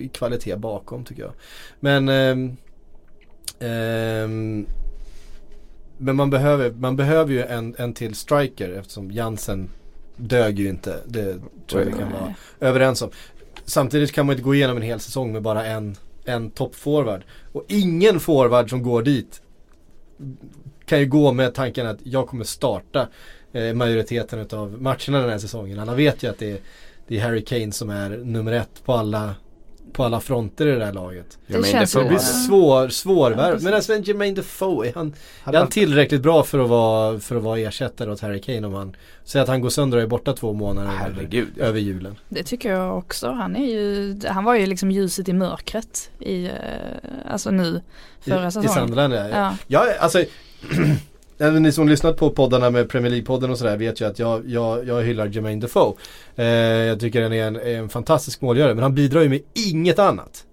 [0.00, 1.32] eh, kvalitet bakom tycker jag.
[1.80, 2.56] Men ehm,
[3.60, 4.66] ehm,
[5.98, 9.70] Men man behöver, man behöver ju en, en till striker eftersom Jansen
[10.16, 10.96] dög ju inte.
[11.06, 11.34] Det
[11.66, 13.10] tror jag vi kan vara överens om.
[13.64, 17.22] Samtidigt kan man inte gå igenom en hel säsong med bara en, en toppforward.
[17.52, 19.42] Och ingen forward som går dit
[20.86, 23.08] kan ju gå med tanken att jag kommer starta
[23.52, 25.78] eh, majoriteten av matcherna den här säsongen.
[25.78, 26.58] Alla vet ju att det är,
[27.08, 29.34] det är Harry Kane som är nummer ett på alla,
[29.92, 31.38] på alla fronter i det där laget.
[31.46, 32.22] Det känns Så det blir Ja.
[32.22, 33.52] svår, svårvärv.
[33.52, 33.64] precis.
[33.64, 35.14] Men alltså en Jermaine Defoe, är han,
[35.44, 38.74] är han tillräckligt bra för att vara, för att vara ersättare åt Harry Kane om
[38.74, 41.48] han Säg att han går sönder och är borta två månader över, Herregud.
[41.56, 41.64] ja.
[41.64, 42.16] över julen.
[42.28, 43.30] Det tycker jag också.
[43.30, 46.52] Han är ju, han var ju liksom ljuset i mörkret i, eh,
[47.30, 47.82] alltså nu
[48.20, 48.68] förra I, I säsongen.
[48.70, 49.28] Sunderland ja.
[49.28, 49.54] Ja.
[49.66, 50.18] Ja, alltså
[51.38, 54.42] Även ni som lyssnat på poddarna med Premier League-podden och sådär vet ju att jag,
[54.46, 55.94] jag, jag hyllar Jermaine Defoe.
[56.36, 59.98] Eh, jag tycker han är en, en fantastisk målgörare men han bidrar ju med inget
[59.98, 60.44] annat.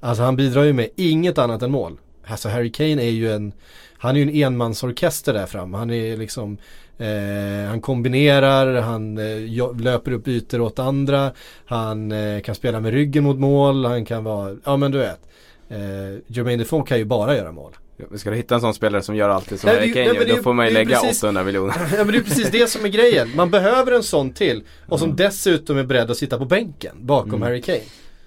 [0.00, 1.98] Alltså han bidrar ju med inget annat än mål.
[2.26, 3.52] Alltså Harry Kane är ju en,
[3.98, 5.74] han är ju en enmansorkester där fram.
[5.74, 6.58] Han är liksom
[7.00, 11.32] Eh, han kombinerar, han eh, löper upp ytor åt andra,
[11.64, 15.20] han eh, kan spela med ryggen mot mål, han kan vara, ja men du vet.
[15.68, 17.72] Eh, Jermaine Defoe kan ju bara göra mål.
[18.16, 20.52] Ska du hitta en sån spelare som gör alltid som Harry Kane gör, då får
[20.52, 21.74] man ju lägga precis- 800 miljoner.
[21.96, 23.28] Ja men det är precis det som är grejen.
[23.36, 24.62] Man behöver en sån till.
[24.88, 27.42] Och som dessutom är beredd att sitta på bänken bakom Mm.
[27.42, 27.80] Harry Kane.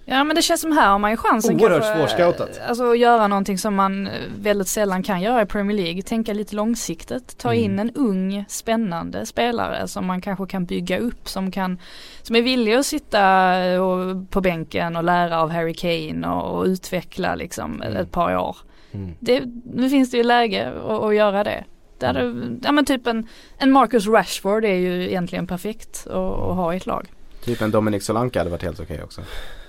[0.06, 2.60] Ja men det känns som här har man ju chansen Oerhört kanske, svårscoutat.
[2.68, 6.02] Alltså att göra någonting som man eh, väldigt sällan kan göra i Premier League.
[6.02, 7.38] Tänka lite långsiktigt.
[7.38, 7.64] Ta Mm.
[7.64, 11.28] in en ung spännande spelare som man kanske kan bygga upp.
[11.30, 11.80] Som, kan,
[12.22, 16.58] som är villig att sitta eh, och, på bänken och lära av Harry Kane och,
[16.60, 17.98] och utveckla liksom Mm.
[17.98, 18.58] ett par år.
[18.94, 19.12] Mm.
[19.20, 21.64] Det, nu finns det ju läge att, att göra det.
[21.98, 22.60] Där Mm.
[22.64, 23.28] ja men typ en,
[23.58, 27.08] en Marcus Rashford är ju egentligen perfekt att, att ha i ett lag.
[27.44, 29.22] Typ en Dominic Solanke hade varit helt okej också.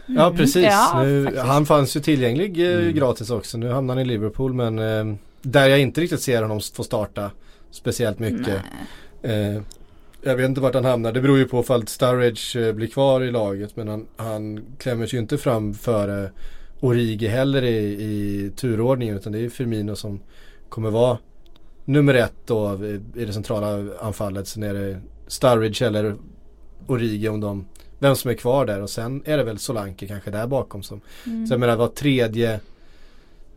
[0.07, 0.37] Ja Mm.
[0.37, 0.65] precis.
[0.65, 2.95] Ja, nu, han fanns ju tillgänglig eh, Mm.
[2.95, 3.59] gratis också.
[3.59, 7.31] Nu hamnar han i Liverpool men eh, där jag inte riktigt ser honom få starta
[7.71, 8.57] speciellt mycket.
[9.23, 9.63] Eh,
[10.23, 11.13] jag vet inte vart han hamnar.
[11.13, 13.77] Det beror ju på ifall Sturridge eh, blir kvar i laget.
[13.77, 16.31] Men han, han klämmer sig ju inte fram före
[16.85, 19.17] Origi heller i, i turordningen.
[19.17, 20.21] Utan det är Firmino som
[20.69, 21.19] kommer vara
[21.85, 24.49] nummer ett då i, i det centrala anfallet.
[24.49, 26.15] Sen är det Sturridge eller
[26.87, 27.67] Origi om de
[27.99, 31.01] vem som är kvar där och sen är det väl Solanke kanske där bakom som
[31.27, 31.47] Mm.
[31.47, 32.61] Så jag menar var tredje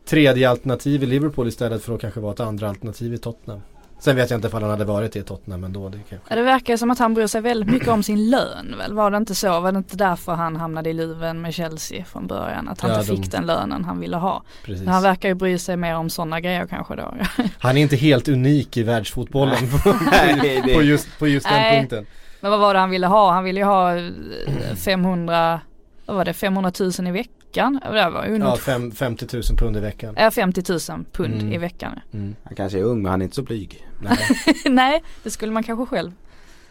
[0.06, 3.62] Tredje alternativ i Liverpool istället för att kanske vara ett andra alternativ i Tottenham.
[4.00, 5.90] Sen vet jag inte ifall han hade varit i Tottenham ändå.
[5.90, 6.36] Det kanske.
[6.36, 8.94] Det verkar som att han bryr sig väldigt mycket om sin lön väl?
[8.94, 9.60] Var det inte så?
[9.60, 12.68] Var det inte därför han hamnade i luven med Chelsea från början?
[12.70, 14.44] Att han Ja, inte de- fick den lönen han ville ha.
[14.66, 14.88] Precis.
[14.88, 17.14] Han verkar ju bry sig mer om sådana grejer kanske då.
[17.60, 19.58] Han är inte helt unik i världsfotbollen
[20.74, 21.78] på, just, på just den Nej.
[21.80, 22.06] punkten.
[22.42, 23.32] Men vad var det han ville ha?
[23.32, 25.60] Han ville ju ha eh, 500,
[26.06, 27.34] vad var det, 500 000 i veckan?
[27.66, 30.14] Det var ju Ja, något, fem, 50 000 pund i veckan.
[30.18, 31.54] ja 50 000 pund Mm.
[31.54, 32.00] i veckan.
[32.14, 32.36] Mm.
[32.44, 33.88] Han kanske är ung men han är inte så blyg.
[34.02, 34.18] Nej.
[34.70, 36.12] Nej, det skulle man kanske själv,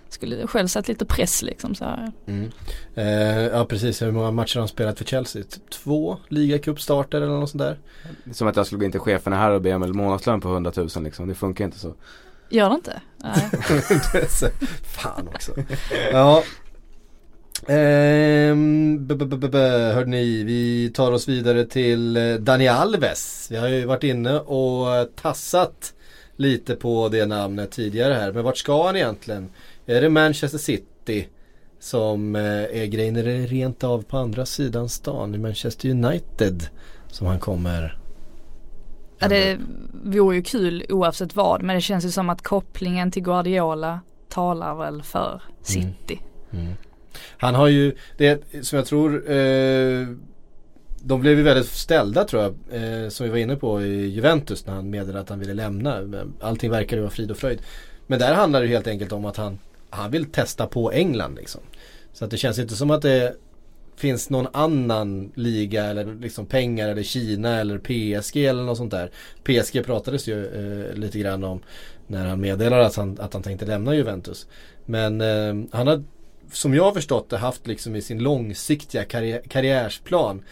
[0.08, 2.12] skulle själv satt lite press liksom så här.
[2.26, 2.50] Mm.
[2.94, 3.06] Eh,
[3.58, 5.42] ja precis, hur många matcher har han spelat för Chelsea?
[5.42, 7.78] Typ två ligacupstarter eller något sånt där.
[8.24, 9.96] Det är som att jag skulle gå in till cheferna här och be om en
[9.96, 11.28] månadslön på 100 000 liksom.
[11.28, 11.94] Det funkar inte så.
[12.50, 13.00] Gör det inte?
[13.16, 13.50] Nej.
[14.82, 15.52] Fan också.
[16.12, 16.42] Ja.
[17.66, 19.08] Ehm,
[19.52, 23.48] hörde ni, vi tar oss vidare till eh, Dani Alves.
[23.50, 25.94] Vi har ju varit inne och tassat
[26.36, 28.32] lite på det namnet tidigare här.
[28.32, 29.48] Men vart ska han egentligen?
[29.86, 31.28] Är det Manchester City
[31.80, 32.42] som eh,
[32.82, 33.16] är grejen?
[33.16, 36.66] Är det rent av på andra sidan stan i Manchester United
[37.08, 37.98] som han kommer?
[39.18, 39.58] Ja, det
[40.04, 44.74] vore ju kul oavsett vad men det känns ju som att kopplingen till Guardiola talar
[44.74, 46.20] väl för City.
[47.38, 50.06] Han har ju, det som jag tror, eh,
[51.00, 54.66] de blev ju väldigt ställda tror jag, eh, som vi var inne på i Juventus
[54.66, 56.02] när han meddelade att han ville lämna.
[56.40, 57.62] Allting verkar ju vara frid och fröjd.
[58.06, 59.58] Men där handlar det ju helt enkelt om att han,
[59.90, 61.60] han vill testa på England liksom.
[62.12, 63.36] Så att det känns inte som att det
[63.96, 69.10] finns någon annan liga eller liksom pengar eller Kina eller PSG eller något sånt där.
[69.42, 71.60] PSG pratades ju eh, lite grann om
[72.06, 74.46] när han meddelade att han, att han tänkte lämna Juventus.
[74.84, 76.04] Men eh, han har
[76.52, 80.42] som jag har förstått det haft liksom i sin långsiktiga karriär, karriärsplan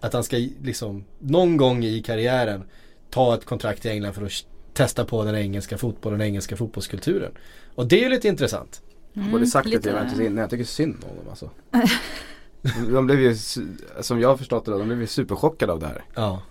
[0.00, 2.64] att han ska liksom någon gång i karriären
[3.10, 4.32] ta ett kontrakt i England för att
[4.72, 7.32] testa på den engelska fotbollen, den engelska fotbollskulturen.
[7.74, 8.82] Och det är ju lite intressant.
[9.12, 10.36] Jag borde sagt det lite- till Juventus innan.
[10.38, 11.50] Jag tycker synd om dem alltså.
[12.92, 13.36] De blev ju,
[14.00, 16.04] som jag har förstått det, de blev ju superchockade av det här.
[16.14, 16.42] Ja.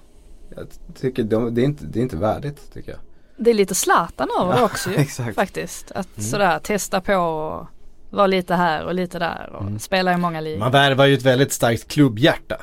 [0.55, 2.99] Jag tycker de, det, är inte, det är inte värdigt tycker jag.
[3.37, 5.35] Det är lite Zlatan över det också ju, exakt.
[5.35, 5.91] faktiskt.
[5.91, 6.29] Att Mm.
[6.29, 7.67] sådär testa på och
[8.09, 9.79] vara lite här och lite där och Mm.
[9.79, 10.59] spela i många ligor.
[10.59, 12.55] Man värvar ju ett väldigt starkt klubbhjärta.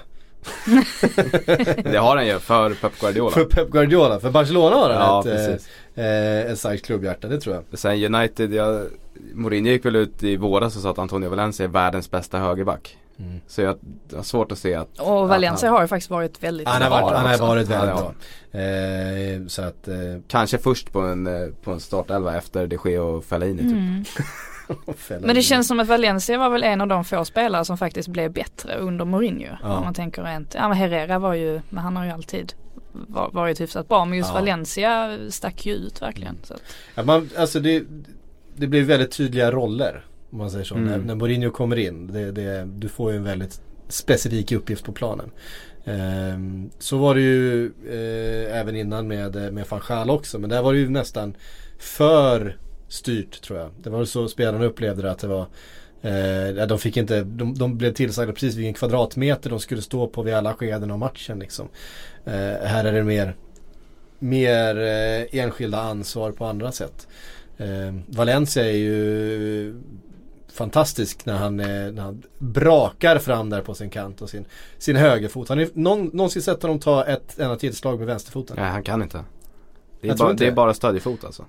[1.84, 3.30] Det har han ju för Pep Guardiola.
[3.30, 5.62] För Pep Guardiola, för Barcelona har han Ja, ett,
[5.94, 7.78] eh, eh, ett starkt klubbhjärta, det tror jag.
[7.78, 8.86] Sen United, jag,
[9.34, 12.96] Mourinho gick väl ut i våras och sa att Antonio Valencia är världens bästa högerback.
[13.18, 13.40] Mm.
[13.46, 13.76] Så jag
[14.16, 16.90] har svårt att se att Och Valencia att har ju faktiskt varit väldigt Han har
[16.90, 17.00] bra.
[17.00, 18.12] varit, han har varit väldigt Ja,
[18.52, 18.60] bra.
[18.60, 19.94] Eh, så att eh,
[20.28, 24.24] Kanske först på en, eh, på en startelva efter de Gea och Fellaini typ.
[25.08, 28.08] Men det känns som att Valencia var väl en av de få spelare som faktiskt
[28.08, 29.56] blev bättre under Mourinho.
[29.62, 29.76] Ja.
[29.76, 32.52] Om man tänker rent, ja men Herrera var ju, men han har ju alltid
[32.92, 34.04] var- varit hyfsat bra.
[34.04, 34.34] Men just Ja.
[34.34, 36.36] Valencia stack ju ut verkligen.
[36.42, 36.54] Så
[36.94, 37.82] Ja, man, alltså det,
[38.56, 40.04] det blir väldigt tydliga roller.
[40.30, 40.74] Om man säger så.
[40.74, 40.86] Mm.
[40.90, 42.06] När, när Mourinho kommer in.
[42.06, 45.30] Det, det, du får ju en väldigt specifik uppgift på planen.
[45.84, 50.38] Ehm, så var det ju eh, även innan med, med van Gaal också.
[50.38, 51.36] Men där var det ju nästan
[51.78, 52.56] för
[52.96, 53.70] styrt tror jag.
[53.82, 55.46] Det var så spelarna upplevde det att det var
[56.02, 60.22] eh, de fick inte, de, de blev tillsagda precis vilken kvadratmeter de skulle stå på
[60.22, 61.68] vid alla skeden av matchen liksom.
[62.24, 62.32] Eh,
[62.66, 63.36] här är det mer,
[64.18, 67.08] mer eh, enskilda ansvar på andra sätt.
[67.56, 69.82] Eh, Valencia är ju
[70.52, 74.44] fantastisk när han, när han brakar fram där på sin kant och sin,
[74.78, 75.48] sin högerfot.
[75.48, 78.56] Har ni någon, någonsin sett honom ta ett enda tillslag med vänsterfoten?
[78.60, 79.24] Nej han kan inte.
[80.00, 81.44] Det är, bara, inte det är bara stödjefot alltså.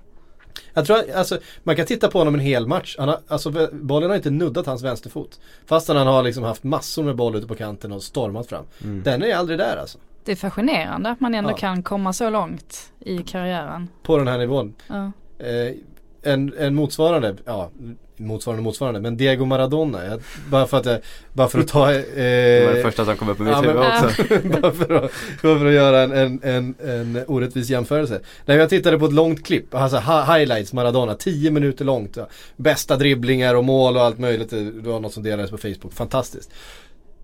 [0.74, 2.96] Jag tror att, alltså, man kan titta på honom en hel match.
[2.98, 5.40] Han har, alltså, bollen har inte nuddat hans vänsterfot.
[5.66, 8.64] Fastän han har liksom haft massor med boll ute på kanten och stormat fram.
[8.84, 9.02] Mm.
[9.02, 9.98] Den är aldrig där alltså.
[10.24, 11.56] det är fascinerande att man ändå Ja.
[11.56, 13.88] kan komma så långt i karriären.
[14.02, 14.74] På den här nivån.
[14.86, 15.12] Ja.
[15.46, 15.74] Eh,
[16.22, 17.70] en, en motsvarande, ja
[18.18, 20.04] motsvarande motsvarande, men Diego Maradona.
[20.06, 21.00] Jag, bara, för att, jag-
[21.32, 21.92] bara för att ta...
[21.92, 24.48] Eh, Det var det första som kom upp i mitt ja, huvud också.
[24.60, 25.12] bara, för att,
[25.42, 28.20] bara för att göra en, en, en, en orättvis jämförelse.
[28.46, 32.16] När jag tittade på ett långt klipp, alltså hi- highlights Maradona, 10 minuter långt.
[32.16, 32.28] Ja.
[32.56, 34.50] Bästa dribblingar och mål och allt möjligt.
[34.50, 36.50] Det var något som delades på Facebook, fantastiskt.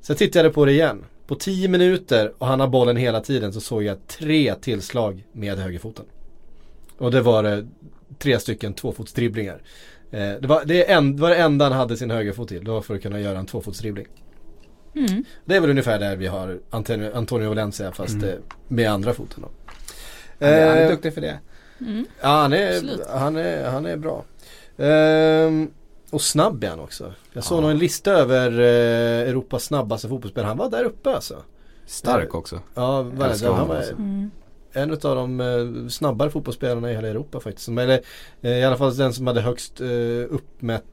[0.00, 1.04] Sen tittade jag på det igen.
[1.26, 5.58] På 10 minuter och han har bollen hela tiden så såg jag tre tillslag med
[5.58, 6.04] högerfoten.
[6.98, 7.66] Och det var det
[8.18, 9.58] tre stycken tvåfotsdribblingar.
[10.14, 12.64] Eh, det, var, det, en, det var det enda han hade sin högerfot till.
[12.64, 14.06] Det var för att kunna göra en tvåfotsdribbling.
[14.94, 15.24] Mm.
[15.44, 18.28] Det är väl ungefär där vi har Antonio, Antonio Valencia fast Mm.
[18.28, 18.34] eh,
[18.68, 19.48] med andra foten då.
[20.40, 21.38] Han är, han är Eh, duktig för det.
[21.80, 22.06] Mm.
[22.20, 23.06] Ja han är, Absolut.
[23.10, 24.24] han är, han är bra.
[24.78, 25.70] Ehm,
[26.10, 27.12] och snabb är han också.
[27.32, 27.60] Jag såg Ja.
[27.62, 30.48] nog en lista över eh, Europas snabbaste fotbollsspelare.
[30.48, 31.42] Han var där uppe alltså.
[31.86, 32.60] Stark också.
[32.74, 33.46] Ja, det?
[33.46, 33.96] han var alltså.
[34.76, 37.68] En av de eh, snabbare fotbollsspelarna i hela Europa faktiskt.
[37.68, 38.00] Eller
[38.42, 39.88] eh, i alla fall den som hade högst eh,
[40.30, 40.84] uppmätt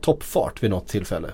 [0.00, 1.28] toppfart vid något tillfälle.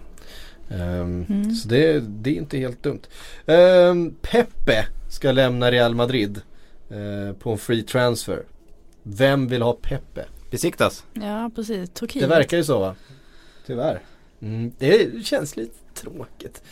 [0.71, 1.55] Ehm, Mm.
[1.55, 3.01] Så det, det är inte helt dumt.
[3.47, 6.41] Ehm, Pepe ska lämna Real Madrid
[7.39, 8.43] på en free transfer.
[9.03, 10.25] Vem vill ha Pepe?
[10.51, 11.05] Besiktas.
[11.13, 12.23] Ja precis, Turkiet.
[12.23, 12.95] Det verkar ju så va?
[13.67, 14.03] Tyvärr.
[14.43, 16.63] Mm, det känns lite tråkigt.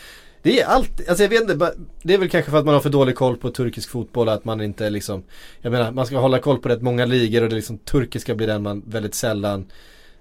[0.42, 2.80] Det är alltid, alltså jag vet inte, det är väl kanske för att man har
[2.80, 5.22] för dålig koll på turkisk fotboll att man inte liksom
[5.60, 8.46] Jag menar man ska hålla koll på rätt många ligor och det liksom turkiska blir
[8.46, 9.66] den man väldigt sällan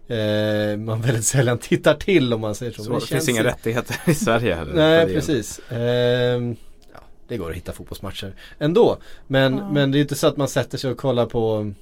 [0.08, 2.84] eh, Man väldigt sällan tittar till om man säger så.
[2.84, 4.74] Så Men det finns inga rättigheter i Sverige heller.
[4.76, 5.14] Nej det.
[5.14, 5.60] precis.
[5.70, 6.56] Ehm,
[6.94, 8.98] ja, det går att hitta fotbollsmatcher ändå.
[9.28, 9.70] Men, Ja.
[9.72, 11.74] men det är inte så att man sätter sig och kollar på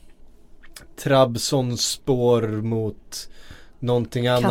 [1.04, 3.30] Trabzonspor mot
[3.80, 4.44] någonting annat.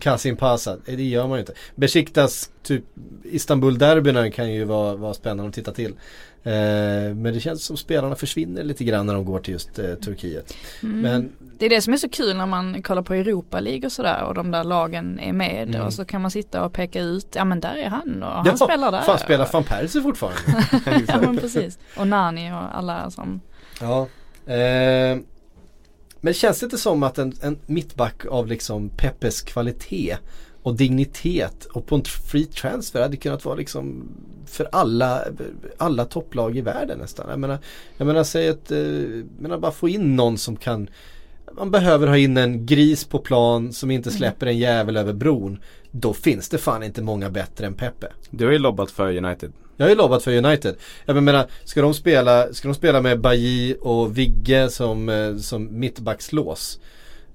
[0.00, 0.76] Kasim Pasa.
[0.86, 1.52] Nej, Det gör man ju inte.
[1.74, 2.84] Besiktas typ
[3.24, 5.94] Istanbul-derbyna kan ju vara, vara spännande att titta till.
[6.42, 6.52] Eh,
[7.14, 10.54] men det känns som spelarna försvinner lite grann när de går till just eh, Turkiet.
[10.82, 11.00] Mm.
[11.00, 13.92] Men Det är det som är så kul när man kollar på Europa League och
[13.92, 15.86] sådär och de där lagen är med Mm.
[15.86, 18.58] och så kan man sitta och peka ut, ja men där är han och han
[18.58, 19.00] spelar där.
[19.02, 20.38] Fan spelar van Persie fortfarande?
[21.08, 21.78] ja men precis.
[21.96, 23.40] Och Nani och alla som,
[23.80, 24.06] Ja.
[24.52, 25.18] Eh,
[26.20, 30.16] men känns det inte som att en, en mittback av liksom Peppes kvalitet
[30.62, 34.08] och dignitet och på en free transfer hade kunnat vara liksom
[34.46, 35.24] för alla,
[35.76, 37.30] alla topplag i världen nästan.
[37.30, 37.58] Jag menar,
[37.96, 40.88] jag menar säg att, eh, jag menar bara få in någon som kan
[41.56, 45.58] man behöver ha in en gris på plan som inte släpper en jävel över bron.
[45.90, 48.06] Då finns det fan inte många bättre än Peppe.
[48.30, 49.52] Du har ju lobbat för United.
[49.76, 50.74] Jag har ju lobbat för United.
[51.04, 55.80] Jag menar, ska de spela, ska de spela med Bailly och Vigge som, eh, som
[55.80, 56.80] mittbackslås?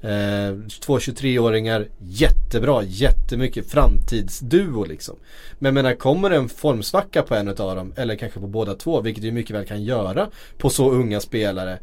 [0.01, 5.16] Eh, två 23-åringar, jättebra, jättemycket framtidsduo liksom.
[5.59, 8.76] Men jag menar, kommer det en formsvacka på en av dem, eller kanske på båda
[8.76, 11.80] två, vilket ju mycket väl kan göra på så unga spelare.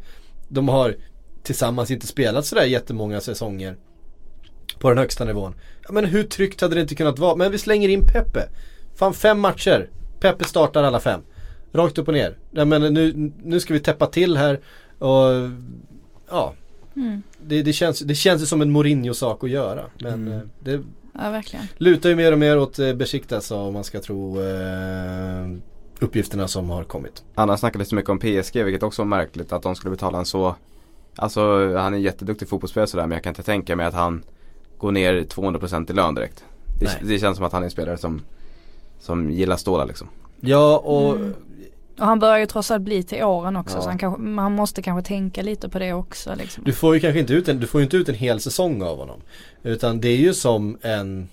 [0.47, 0.95] De har
[1.43, 3.75] tillsammans inte spelat sådär jättemånga säsonger
[4.79, 5.55] på den högsta nivån.
[5.83, 7.35] Ja, men hur tryggt hade det inte kunnat vara?
[7.35, 8.49] Men vi slänger in Peppe.
[8.95, 9.89] Fan fem matcher.
[10.19, 11.21] Peppe startar alla fem.
[11.73, 12.37] Rakt upp och ner.
[12.51, 14.59] Ja, men nu, nu ska vi täppa till här
[14.99, 15.49] och
[16.29, 16.53] ja.
[16.95, 17.21] mm.
[17.45, 19.83] Det, det, känns, det känns ju som en Mourinho-sak att göra.
[19.99, 20.33] Men Mm.
[20.33, 20.71] eh, det
[21.13, 21.65] ja verkligen.
[21.77, 25.47] lutar ju mer och mer åt eh, Besiktas om man ska tro eh,
[25.99, 27.23] uppgifterna som har kommit.
[27.35, 30.25] Annars snackades det mycket om PSG vilket också var märkligt att de skulle betala en
[30.25, 30.55] så
[31.15, 31.41] Alltså
[31.75, 34.23] han är en jätteduktig fotbollsspelare sådär men jag kan inte tänka mig att han
[34.77, 36.43] går ner 200% i lön direkt.
[36.79, 38.21] Det, det känns som att han är en spelare som
[38.99, 40.07] Som gillar stålar liksom.
[40.39, 41.33] Ja och Mm.
[41.99, 43.81] Och han börjar ju trots allt bli till åren också Ja.
[43.81, 46.63] så han, kanske, man måste kanske tänka lite på det också liksom.
[46.63, 48.97] Du får ju kanske inte ut en, du får inte ut en hel säsong av
[48.97, 49.21] honom.
[49.63, 51.29] Utan det är ju som en,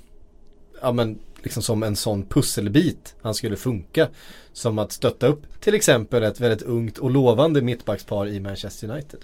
[0.82, 4.08] ja men liksom som en sån pusselbit han skulle funka.
[4.52, 9.20] Som att stötta upp till exempel ett väldigt ungt och lovande mittbackspar i Manchester United.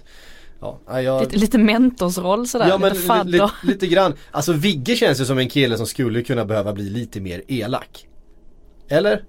[0.59, 3.51] Ja, ja, jag, Lite, lite mentorsroll sådär, ja men lite li, fadder.
[3.63, 4.13] li, lite grann.
[4.31, 8.07] Alltså Vigge känns ju som en kille som skulle kunna behöva bli lite mer elak.
[8.89, 9.23] Eller?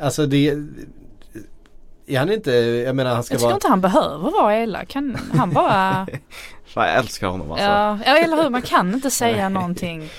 [0.00, 0.48] Alltså det
[2.06, 4.94] är han inte, jag menar han ska Jag tycker vara inte han behöver vara elak.
[4.94, 6.06] Han, han bara,
[6.66, 7.64] Fan jag älskar honom alltså.
[7.66, 10.10] ja, ja eller hur, man kan inte säga någonting.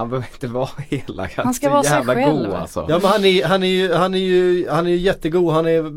[0.00, 1.32] Han behöver inte vara elak.
[1.36, 2.36] Han ska är så vara sig själv.
[2.36, 2.86] god alltså.
[2.88, 5.66] Ja men han är, han är ju, han är ju, han är ju jättegod, han
[5.66, 5.92] är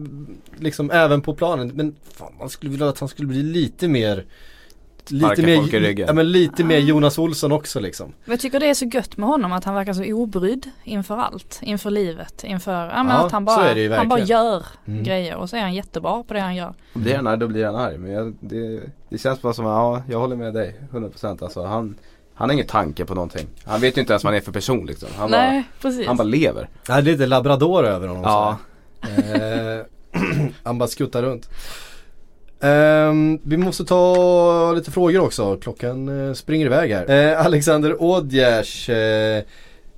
[0.63, 1.71] liksom även på planen.
[1.75, 4.25] Men fan man skulle vilja att han skulle bli lite mer
[5.07, 8.07] Lite mer, ja, men lite mer Jonas Olsson också liksom.
[8.25, 11.17] Men jag tycker det är så gött med honom att han verkar så obrydd inför
[11.17, 11.59] allt.
[11.61, 15.03] Inför livet, inför, ja, men Ja, att han bara, han bara gör Mm.
[15.03, 16.73] grejer och så är han jättebra på det han gör.
[16.93, 17.97] Blir han arg då blir han arg.
[17.97, 20.75] Men jag, det, det känns bara som, ja jag håller med dig.
[20.91, 21.63] 100% alltså.
[21.65, 21.95] Han,
[22.35, 23.47] han har ingen tanke på någonting.
[23.65, 25.09] Han vet ju inte ens vad han är för person liksom.
[25.17, 26.07] Han, Nej, bara, precis.
[26.07, 26.69] han bara lever.
[26.85, 28.23] Det är lite labrador över honom.
[28.23, 28.57] Ja.
[29.01, 29.85] Eh,
[30.63, 31.49] han bara skuttar runt.
[32.63, 35.57] Ehm, vi måste ta lite frågor också.
[35.57, 37.09] Klockan eh, springer iväg här.
[37.09, 38.89] Eh, Alexander Odjers.
[38.89, 39.43] Eh,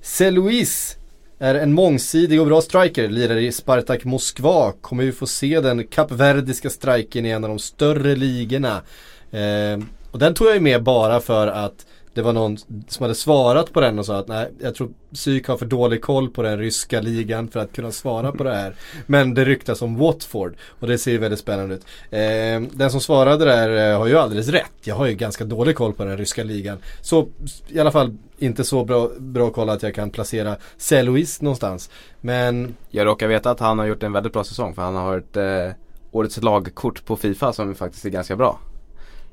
[0.02, 0.96] Celuis
[1.38, 3.08] är en mångsidig och bra striker.
[3.08, 4.72] Lirar i Spartak Moskva.
[4.80, 8.82] Kommer vi få se den kapverdiska strikern i en av de större ligorna.
[9.30, 9.78] Eh,
[10.10, 11.85] och den tog jag ju med bara för att
[12.16, 12.56] det var någon
[12.88, 16.02] som hade svarat på den och sa att nej, jag tror Psyk har för dålig
[16.02, 18.74] koll på den ryska ligan för att kunna svara på det här.
[19.06, 21.84] Men det ryktas om Watford och det ser ju väldigt spännande ut.
[22.10, 24.72] Eh, den som svarade där eh, har ju alldeles rätt.
[24.82, 26.78] Jag har ju ganska dålig koll på den ryska ligan.
[27.00, 27.28] Så
[27.68, 31.90] i alla fall inte så bra, bra koll att jag kan placera Selouis någonstans.
[32.20, 35.18] Men Jag råkar veta att han har gjort en väldigt bra säsong för han har
[35.18, 35.76] ett eh,
[36.12, 38.58] årets lagkort på Fifa som faktiskt är ganska bra.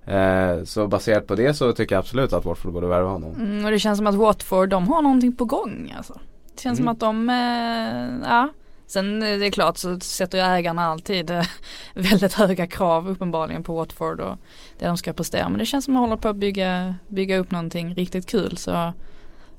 [0.05, 3.35] Eh, så baserat på det så tycker jag absolut att Watford borde värva honom.
[3.35, 6.19] Mm, och det känns som att Watford, de har någonting på gång alltså.
[6.55, 6.91] Det känns som Mm.
[6.93, 8.49] att de, eh, ja.
[8.87, 11.45] Sen eh, det är klart så sätter ju ägarna alltid eh,
[11.93, 14.37] väldigt höga krav uppenbarligen på Watford och
[14.79, 15.49] det de ska prestera.
[15.49, 18.57] Men det känns som att de håller på att bygga, bygga upp någonting riktigt kul
[18.57, 18.93] så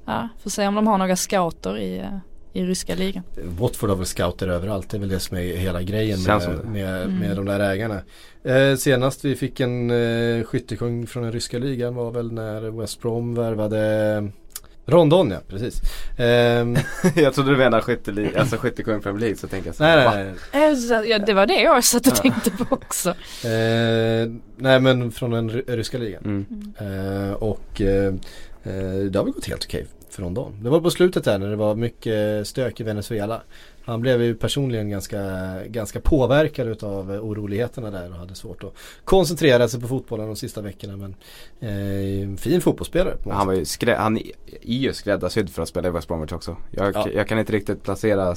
[0.04, 2.18] ja, får se om de har några scouter i, eh,
[2.56, 3.22] i ryska ligan.
[3.44, 4.90] Watford har väl scouter överallt.
[4.90, 6.68] Det är väl det som är hela grejen med, Känns det.
[6.68, 7.18] med, Mm.
[7.18, 8.00] med de där ägarna.
[8.44, 13.00] Eh, senast vi fick en eh, skyttekung från den ryska ligan var väl när West
[13.02, 14.28] Brom värvade
[14.86, 15.80] Rondon ja, precis.
[16.18, 16.76] Ehm,
[17.16, 20.34] jag trodde du menade skytteli- alltså skyttekung Premier League så tänker jag så, nej, nej,
[20.52, 20.72] nej.
[20.72, 23.08] Eh, Ja, det var det jag satt och tänkte på också.
[23.44, 26.22] Eh, nej men från den ry- ryska ligan.
[26.24, 26.72] Mm.
[27.28, 28.06] Eh, och eh,
[28.62, 30.58] eh, det har väl gått helt okej för Rondon.
[30.62, 33.42] Det var på slutet där när det var mycket stök i Venezuela.
[33.84, 35.20] Han blev ju personligen ganska,
[35.66, 40.60] ganska påverkad utav oroligheterna där och hade svårt att koncentrera sig på fotbollen de sista
[40.60, 40.96] veckorna.
[40.96, 41.14] Men
[41.60, 43.16] eh, fin fotbollsspelare.
[43.30, 44.22] Han var ju skrä- han är
[44.62, 46.56] ju skräddarsydd för att spela i West Bromwich också.
[46.70, 47.08] Jag, Ja.
[47.14, 48.34] jag kan inte riktigt placera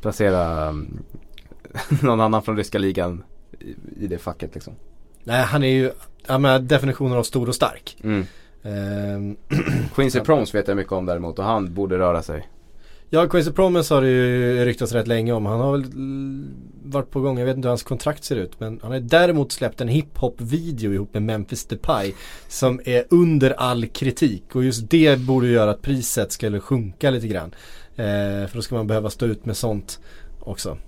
[0.00, 0.72] Placera
[2.02, 3.24] någon annan från ryska ligan
[3.60, 4.74] i, i det facket liksom.
[5.24, 5.90] Nej han är ju,
[6.28, 7.96] menar definitionen av stor och stark.
[8.04, 8.26] Mm.
[8.62, 9.36] Ehm,
[9.94, 12.48] Quincy Promes vet jag mycket om däremot och han borde röra sig.
[13.10, 15.46] Ja, Quincy Promise har det ju ryktats rätt länge om.
[15.46, 15.84] Han har väl
[16.84, 18.60] varit på gång, jag vet inte hur hans kontrakt ser ut.
[18.60, 22.12] Men han har däremot släppt en hiphop-video ihop med Memphis Depay.
[22.48, 24.56] Som är under all kritik.
[24.56, 27.54] Och just det borde göra att priset skulle sjunka lite grann.
[27.96, 30.00] Eh, för då ska man behöva stå ut med sånt
[30.40, 30.78] också.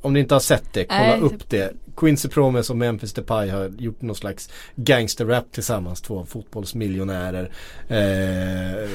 [0.00, 1.20] Om ni inte har sett det, kolla Nej.
[1.20, 1.72] upp det.
[1.96, 6.00] Quincy Promise och Memphis Depay har gjort någon slags gangsterrap tillsammans.
[6.00, 7.50] Två fotbollsmiljonärer.
[7.88, 8.88] Eh,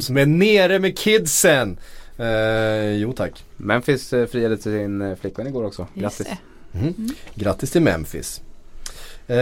[0.00, 1.78] som är nere med kidsen.
[2.18, 3.44] Eh, jo tack.
[3.56, 5.86] Memphis eh, friade till sin eh, flickvän igår också.
[5.94, 6.26] Grattis.
[6.72, 7.08] Mhm.
[7.34, 8.40] Grattis till Memphis.
[9.26, 9.36] Eh,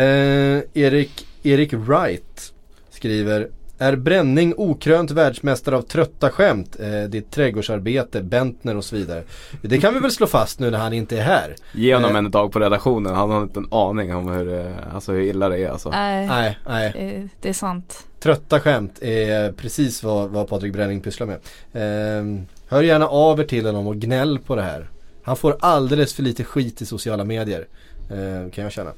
[0.74, 2.52] Erik, Erik Wright
[2.90, 6.76] skriver Är Bränning okrönt världsmästare av trötta skämt?
[6.80, 9.22] Eh, ditt trädgårdsarbete, Bentner och så vidare.
[9.62, 11.54] Det kan vi väl slå fast nu när han inte är här.
[11.72, 12.18] Ge honom Eh.
[12.18, 13.14] en dag på redaktionen.
[13.14, 15.90] Han har inte en aning om hur, eh, alltså hur illa det är alltså.
[15.90, 17.28] Nej, Nej, nej.
[17.40, 18.06] det är sant.
[18.20, 21.36] Trötta skämt är precis vad, vad Patrik Bränning pysslar med.
[21.72, 24.88] Eh, hör gärna av er till honom och gnäll på det här.
[25.24, 27.66] Han får alldeles för lite skit i sociala medier.
[28.10, 28.90] Eh, kan jag känna.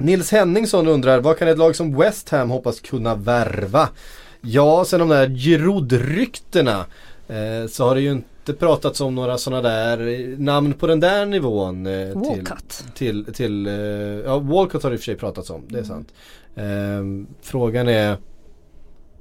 [0.00, 3.88] Nils Henningsson undrar, vad kan ett lag som West Ham hoppas kunna värva?
[4.40, 6.86] Ja, sen de där Giroud-ryktena
[7.28, 11.00] eh, så har det ju inte pratats om några sådana där eh, namn på den
[11.00, 11.86] där nivån.
[11.86, 12.84] Eh, till, Walcott.
[12.94, 13.74] till, till eh,
[14.24, 16.08] ja Walcott har det i och för sig pratats om, det är sant.
[16.56, 18.16] Ehm, frågan är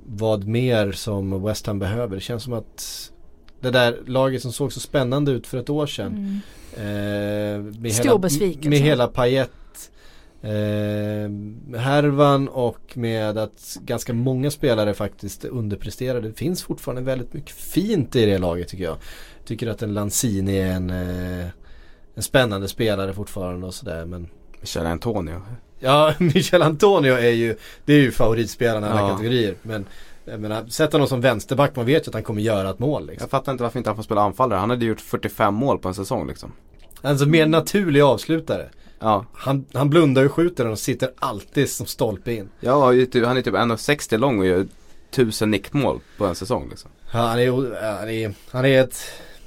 [0.05, 2.15] vad mer som West Ham behöver.
[2.15, 3.11] Det känns som att
[3.61, 6.11] Det där laget som såg så spännande ut för ett år sedan.
[6.11, 6.41] Mm.
[6.73, 8.69] Eh, med Stor hela, besvikelse.
[8.69, 9.51] Med hela Payet
[10.41, 16.27] eh, härvan och med att ganska många spelare faktiskt underpresterade.
[16.27, 18.97] Det finns fortfarande väldigt mycket fint i det laget tycker jag.
[19.45, 21.45] Tycker att en Lanzini är en, eh,
[22.15, 24.27] en spännande spelare fortfarande och sådär men
[24.61, 25.41] Michel Antonio.
[25.79, 29.09] Ja, Michel Antonio är ju, det är ju favoritspelaren i alla Ja.
[29.09, 29.55] kategorier.
[29.61, 29.85] Men
[30.25, 33.05] jag menar, sätta någon som vänsterback, man vet ju att han kommer göra ett mål
[33.07, 33.23] liksom.
[33.23, 34.59] Jag fattar inte varför inte han får spela anfallare.
[34.59, 36.51] Han hade gjort 45 mål på en säsong liksom.
[37.01, 38.69] Alltså mer naturlig avslutare.
[38.99, 42.49] Ja, Han, han blundar och skjuter den och sitter alltid som stolpe in.
[42.59, 44.67] ja typ- han är typ 1,60 lång och gör
[45.11, 46.91] 1000 nickmål på en säsong liksom.
[47.13, 47.51] Ja, Han är,
[47.99, 48.97] han är, han är ett,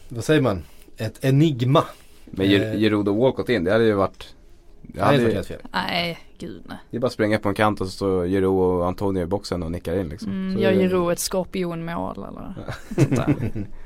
[0.09, 0.63] vad säger man?
[0.97, 1.85] Ett enigma.
[2.25, 2.53] Men Eh.
[2.53, 4.35] Ger- Giroud och Walcott in, det hade ju varit
[4.83, 5.61] det, Han hade är ju, fel.
[5.73, 6.79] Nej, gud nej.
[6.91, 9.27] det är bara att springa på en kant och så står Giroud och Antonio i
[9.27, 10.31] boxen och nickar in liksom.
[10.33, 12.55] Mm, Så jag är det- ger ro ett skorpionmål eller
[12.95, 13.67] sånt där.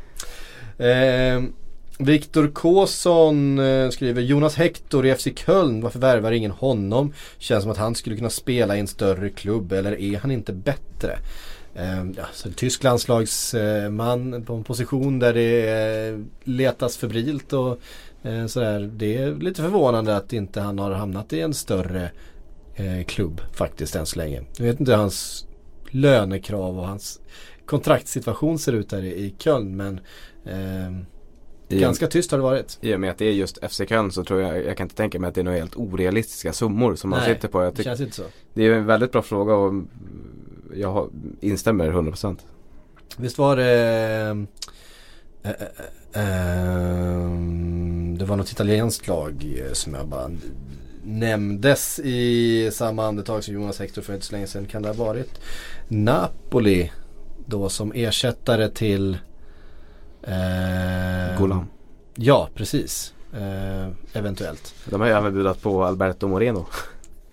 [0.79, 1.43] Eh,
[1.99, 7.13] Viktor Kåsson eh, skriver Jonas Hector i FC Köln, varför värvar ingen honom?
[7.39, 10.53] Känns som att han skulle kunna spela i en större klubb eller är han inte
[10.53, 11.19] bättre?
[11.75, 17.79] Eh, ja, så tysk landslagsman eh, på en position där det letas febrilt och
[18.23, 18.91] eh, sådär.
[18.95, 22.11] Det är lite förvånande att inte han har hamnat i en större
[22.75, 24.43] eh, klubb faktiskt än så länge.
[24.59, 25.47] Jag vet inte hur hans
[25.91, 27.21] lönekrav och hans
[27.67, 30.01] kontraktssituation ser ut där i, Köln men
[30.45, 31.07] eh,
[31.69, 32.79] ganska tyst har det varit.
[32.81, 34.95] I och med att det är just FC Köln så tror jag, jag kan inte
[34.97, 37.63] tänka mig att det är några helt orealistiska summor som man Nej, sitter på.
[37.63, 38.23] Jag Det tycker, känns inte så.
[38.55, 39.75] det är en väldigt bra fråga och
[40.75, 41.09] jag har,
[41.41, 42.37] instämmer 100%.
[43.17, 44.47] Visst var det
[45.43, 45.51] eh,
[46.13, 47.31] eh,
[48.19, 50.31] Det var något italienskt lag som jag bara
[51.05, 54.67] nämndes i samma andetag som Jonas Hector för inte så länge sedan.
[54.67, 55.41] Kan det ha varit
[55.89, 56.93] Napoli
[57.47, 59.19] då som ersättare till
[60.27, 61.67] eh, Golan.
[62.15, 63.15] Ja, precis.
[63.33, 64.75] Eh, eventuellt.
[64.85, 66.67] De har ju även budat på Alberto Moreno.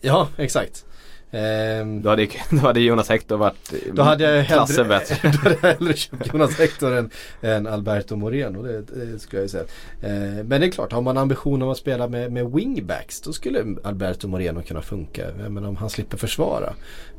[0.02, 0.86] Ja, exakt.
[1.32, 5.18] Ehm, Då hade, då hade Jonas Hector varit Då hade jag klassen hellre, bättre.
[5.32, 7.10] då hade jag hellre köpt Jonas Hector än,
[7.42, 8.64] än Alberto Moreno.
[8.64, 9.64] Det, det skulle jag säga.
[10.02, 13.34] Eh, men det är klart, har man ambition om att spela med, med wingbacks då
[13.34, 15.28] skulle Alberto Moreno kunna funka.
[15.50, 16.74] Men om han slipper försvara.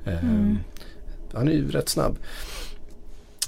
[0.06, 0.58] Eh, Mm.
[1.32, 2.18] Han är ju rätt snabb.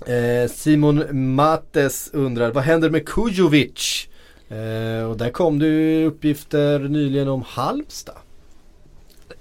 [0.02, 4.08] Eh, Simon Mates undrar, vad händer med Kujovic?
[4.48, 8.14] Eh, och där kom det uppgifter nyligen om Halmstad.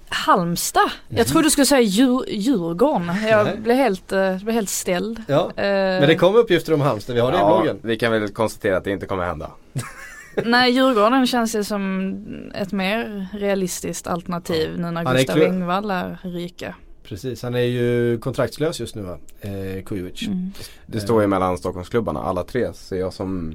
[0.08, 0.90] Halmstad?
[1.08, 3.10] Jag trodde du skulle säga djur, Djurgården.
[3.28, 3.56] Jag Nej.
[3.56, 5.22] blev helt, eh, blev helt ställd.
[5.28, 5.62] Ja, Eh,
[6.00, 7.78] men det kom uppgifter om Halmstad, vi har det i Ja, bloggen.
[7.82, 9.50] vi kan väl konstatera att det inte kommer hända.
[10.44, 12.14] Nej, Djurgården känns ju som
[12.54, 16.74] ett mer realistiskt alternativ nu när Gustav Engvall är ryka.
[17.08, 19.18] Precis, han är ju kontraktslös just nu va?
[19.40, 20.26] Eh, Kujovic.
[20.26, 20.52] Mm.
[20.86, 23.54] Det står ju mellan Stockholmsklubbarna, alla tre ser jag som,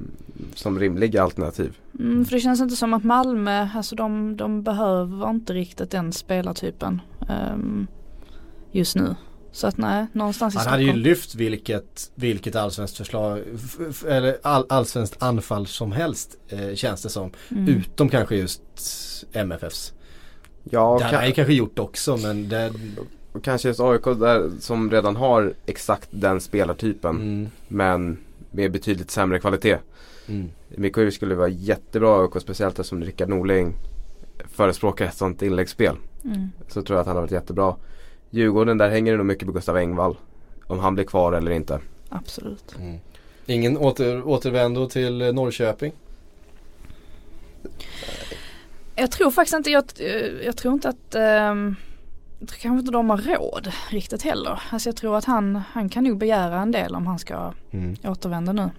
[0.54, 1.76] som rimliga alternativ.
[1.98, 6.12] Mm, för det känns inte som att Malmö, alltså de, de behöver inte riktigt den
[6.12, 7.86] spelartypen ehm,
[8.72, 9.14] just nu.
[9.52, 10.88] Så att nej, någonstans i Han Stockholm.
[10.88, 13.40] hade ju lyft vilket, vilket allsvenskt förslag,
[14.08, 17.30] eller all, allsvenskt anfall som helst eh, känns det som.
[17.50, 17.68] Mm.
[17.68, 18.62] Utom kanske just
[19.32, 19.92] MFFs.
[20.70, 22.72] Ja, det hade han ju kanske gjort också men det,
[23.32, 28.18] och kanske just AIK där som redan har exakt den spelartypen mm, men
[28.50, 29.78] med betydligt sämre kvalitet.
[30.26, 30.50] mm.
[30.68, 33.74] Mikovic skulle vara jättebra i AIK speciellt eftersom Rickard Norling
[34.50, 35.96] förespråkar ett sånt inläggsspel.
[36.24, 36.48] Mm.
[36.68, 37.76] Så tror jag att han har varit jättebra.
[38.30, 40.16] Djurgården där hänger det nog mycket på Gustav Engvall.
[40.66, 41.80] Om han blir kvar eller inte.
[42.08, 42.74] Absolut.
[42.80, 42.98] Mm.
[43.46, 45.92] Ingen åter, återvändo till eh, Norrköping.
[48.94, 51.76] Jag tror faktiskt inte, jag, eh, jag tror inte att tror
[52.46, 54.62] kanske inte de har råd riktigt heller.
[54.70, 57.96] Alltså jag tror att han, han kan nog begära en del om han ska Mm.
[58.04, 58.70] återvända nu.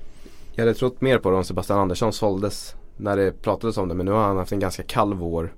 [0.55, 2.75] Jag hade trott mer på det om Sebastian Andersson såldes.
[2.97, 5.53] När det pratades om det men nu har han haft en ganska kall vår.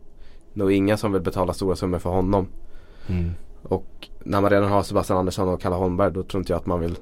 [0.53, 2.47] Nog inga som vill betala stora summor för honom.
[3.07, 3.31] Mm.
[3.63, 6.65] Och när man redan har Sebastian Andersson och Kalle Holmberg då tror inte jag att
[6.65, 6.97] man vill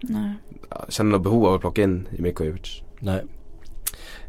[0.00, 0.32] Nej.
[0.88, 2.82] känna något behov av att plocka in Mikovic.
[2.98, 3.24] Nej.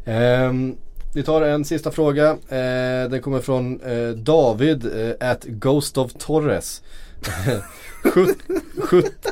[0.04, 0.76] Ehm,
[1.14, 2.30] vi tar en sista fråga.
[2.30, 4.86] Eh, den kommer från eh, David
[5.20, 6.82] eh, at Ghost of Torres.
[8.04, 8.38] Sjut-
[8.80, 9.26] sjut-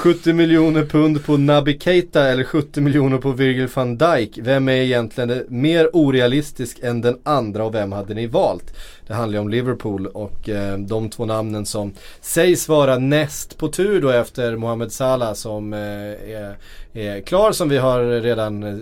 [0.00, 4.38] 70 miljoner pund på Nabi Keita eller 70 miljoner på Virgil van Dijk.
[4.42, 8.74] Vem är egentligen mer orealistisk än den andra och vem hade ni valt?
[9.06, 13.68] Det handlar ju om Liverpool och eh, de två namnen som sägs vara näst på
[13.68, 16.56] tur då efter Mohamed Salah som eh, är,
[16.92, 18.74] är klar som vi har redan eh,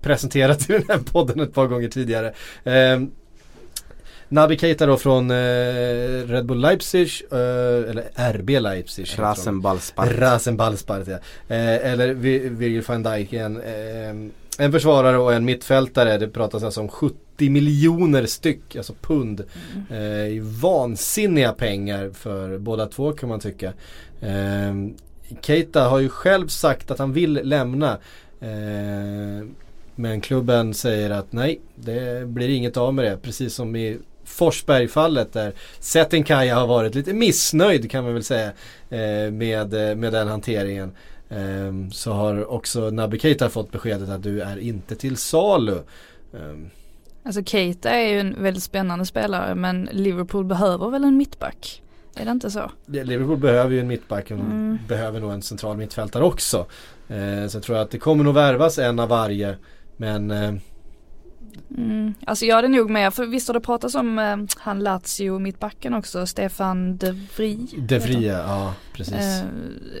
[0.00, 2.32] presenterat i den här podden ett par gånger tidigare.
[2.64, 3.00] Eh,
[4.32, 5.34] Naby Keita då från eh,
[6.26, 7.38] Red Bull Leipzig, eh,
[7.90, 9.06] eller RB Leipzig.
[9.18, 10.10] Rasenballspark.
[10.18, 11.14] Rasenballspart ja.
[11.48, 14.08] eh, Eller Vi- Virgil van Dijk, en, eh,
[14.58, 16.18] en försvarare och en mittfältare.
[16.18, 19.44] Det pratas alltså om 70 miljoner styck, alltså pund.
[20.30, 23.72] I vansinniga pengar för båda två kan man tycka.
[24.20, 24.74] Eh,
[25.42, 27.98] Keita har ju själv sagt att han vill lämna.
[29.94, 33.16] Men klubben säger att nej, det blir inget av med det.
[33.22, 33.98] Precis som i
[34.30, 38.46] Forsberg-fallet där Settenkaja har varit lite missnöjd kan man väl säga
[38.90, 40.92] eh, med, eh, med den hanteringen.
[41.28, 45.76] Eh, så har också Naby Keita fått beskedet att du är inte till salu.
[46.34, 46.40] Eh,
[47.22, 51.82] Alltså Keita är ju en väldigt spännande spelare men Liverpool behöver väl en mittback?
[52.16, 52.70] Är det inte så?
[52.86, 54.78] Liverpool behöver ju en mittback och Mm.
[54.88, 56.66] behöver nog en central mittfältare också.
[57.08, 59.56] Eh, så jag tror att det kommer nog värvas en av varje.
[59.96, 60.52] Men eh,
[61.76, 62.14] Mm.
[62.26, 65.94] Alltså jag hade nog med, för visst har det pratats om eh, han Lazio mittbacken
[65.94, 67.66] också, Stefan De Vrie.
[67.90, 68.00] han.
[68.00, 69.14] fria, ja precis.
[69.14, 69.44] Eh,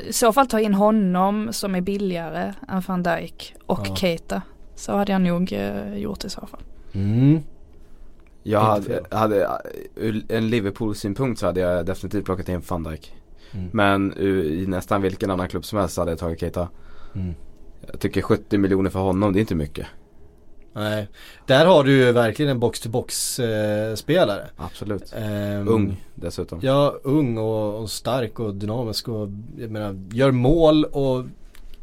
[0.08, 3.96] I så fall ta in honom som är billigare än van Dijk och Ja.
[3.96, 4.42] Keita.
[4.74, 6.60] Så hade jag nog eh, gjort i så fall.
[6.92, 7.40] Mm.
[8.42, 9.48] Jag hade, hade,
[9.94, 13.14] ur en Liverpool-synpunkt så hade jag definitivt plockat in van Dijk.
[13.52, 13.68] Mm.
[13.72, 16.68] Men ur, i nästan vilken annan klubb som helst hade jag tagit Keita.
[17.14, 17.34] Mm.
[17.90, 19.86] Jag tycker 70 miljoner för honom, det är inte mycket.
[20.72, 21.08] Nej,
[21.46, 24.46] där har du ju verkligen en box-to-box eh, spelare.
[24.56, 25.12] Absolut.
[25.16, 26.58] Ehm, Ung dessutom.
[26.62, 31.24] Ja, ung och, och stark och dynamisk och jag menar, gör mål och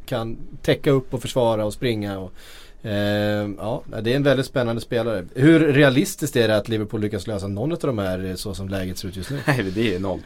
[0.05, 2.19] kan täcka upp och försvara och springa.
[2.19, 2.31] Och,
[2.83, 5.25] ehm, ja, det är en väldigt spännande spelare.
[5.35, 8.69] Hur realistiskt är det att Liverpool lyckas lösa någon av de här eh, så som
[8.69, 9.39] läget ser ut just nu?
[9.47, 10.19] Nej, det är noll.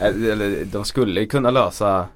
[0.00, 2.06] Eller, eller de skulle kunna lösa eh,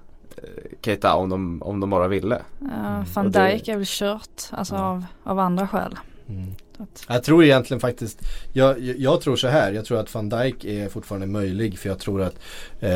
[0.82, 2.42] Keita om de, om de bara ville.
[2.62, 4.80] Uh, van Dijk är väl kört, alltså Ja.
[4.80, 5.98] av, av andra skäl.
[6.28, 6.54] Mm.
[7.08, 8.20] Jag tror egentligen faktiskt,
[8.52, 11.88] jag, jag, jag tror så här, jag tror att van Dijk är fortfarande möjlig för
[11.88, 12.34] jag tror att
[12.80, 12.90] eh,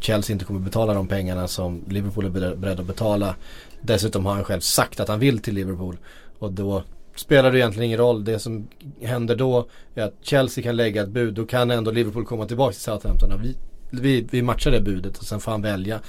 [0.00, 3.34] Chelsea inte kommer betala de pengarna som Liverpool är bered- beredd att betala.
[3.80, 5.96] Dessutom har han själv sagt att han vill till Liverpool
[6.38, 6.82] och då
[7.16, 8.24] spelar det egentligen ingen roll.
[8.24, 8.68] Det som
[9.02, 12.72] händer då är att Chelsea kan lägga ett bud, då kan ändå Liverpool komma tillbaka
[12.72, 13.32] till Southampton.
[13.32, 13.56] Och vi,
[13.92, 16.00] vi, vi matchar det budet och sen får han välja.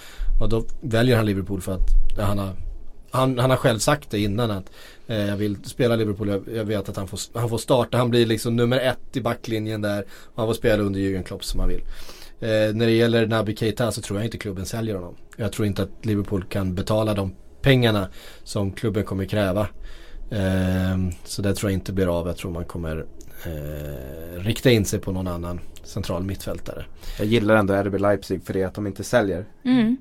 [0.42, 2.56] Och då väljer han Liverpool för att ja, han har
[3.14, 4.72] han, han har själv sagt det innan att
[5.08, 8.10] eh, jag vill spela Liverpool, jag, jag vet att han får, han får starta, han
[8.10, 11.60] blir liksom nummer ett i backlinjen där och han får spela under Jürgen Klopp som
[11.60, 11.82] han vill.
[12.40, 15.16] Eh, när det gäller Naby Keita så tror jag inte klubben säljer honom.
[15.38, 18.08] Jag tror inte att Liverpool kan betala de pengarna
[18.44, 19.68] som klubben kommer kräva.
[20.32, 23.06] Eh, så det tror jag inte blir av, jag tror man kommer
[23.46, 26.86] eh, rikta in sig på någon annan central mittfältare.
[27.18, 29.46] Jag gillar ändå RB Leipzig för det att de inte säljer.
[29.66, 29.98] Mm.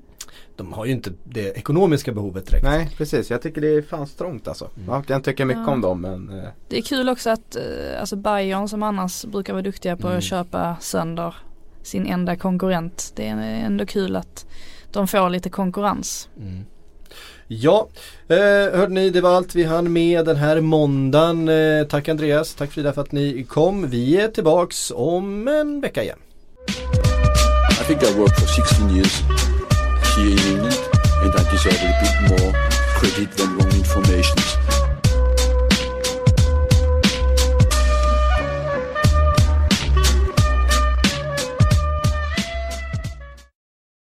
[0.55, 2.63] De har ju inte det ekonomiska behovet direkt.
[2.63, 3.29] Nej, precis.
[3.31, 4.69] Jag tycker det är fan strångt alltså.
[4.87, 5.73] Man kan tycka mycket Ja.
[5.73, 9.53] om dem men eh, Det är kul också att eh, alltså Bayern som annars brukar
[9.53, 10.17] vara duktiga på Mm.
[10.17, 11.35] att köpa sönder
[11.81, 13.13] sin enda konkurrent.
[13.15, 13.35] Det är
[13.65, 14.45] ändå kul att
[14.91, 16.29] de får lite konkurrens.
[16.41, 16.65] Mm.
[17.47, 17.87] Ja,
[18.27, 18.37] eh,
[18.77, 21.49] hörde ni det var allt vi hann med den här måndagen.
[21.49, 23.89] Eh, tack Andreas, tack Frida för att ni kom.
[23.89, 26.19] Vi är tillbaks om en vecka igen.
[27.81, 29.21] I think I worked for 16 years
[30.15, 30.79] here in England
[31.23, 32.53] and I deserve a bit more
[32.99, 34.82] credit than wrong information.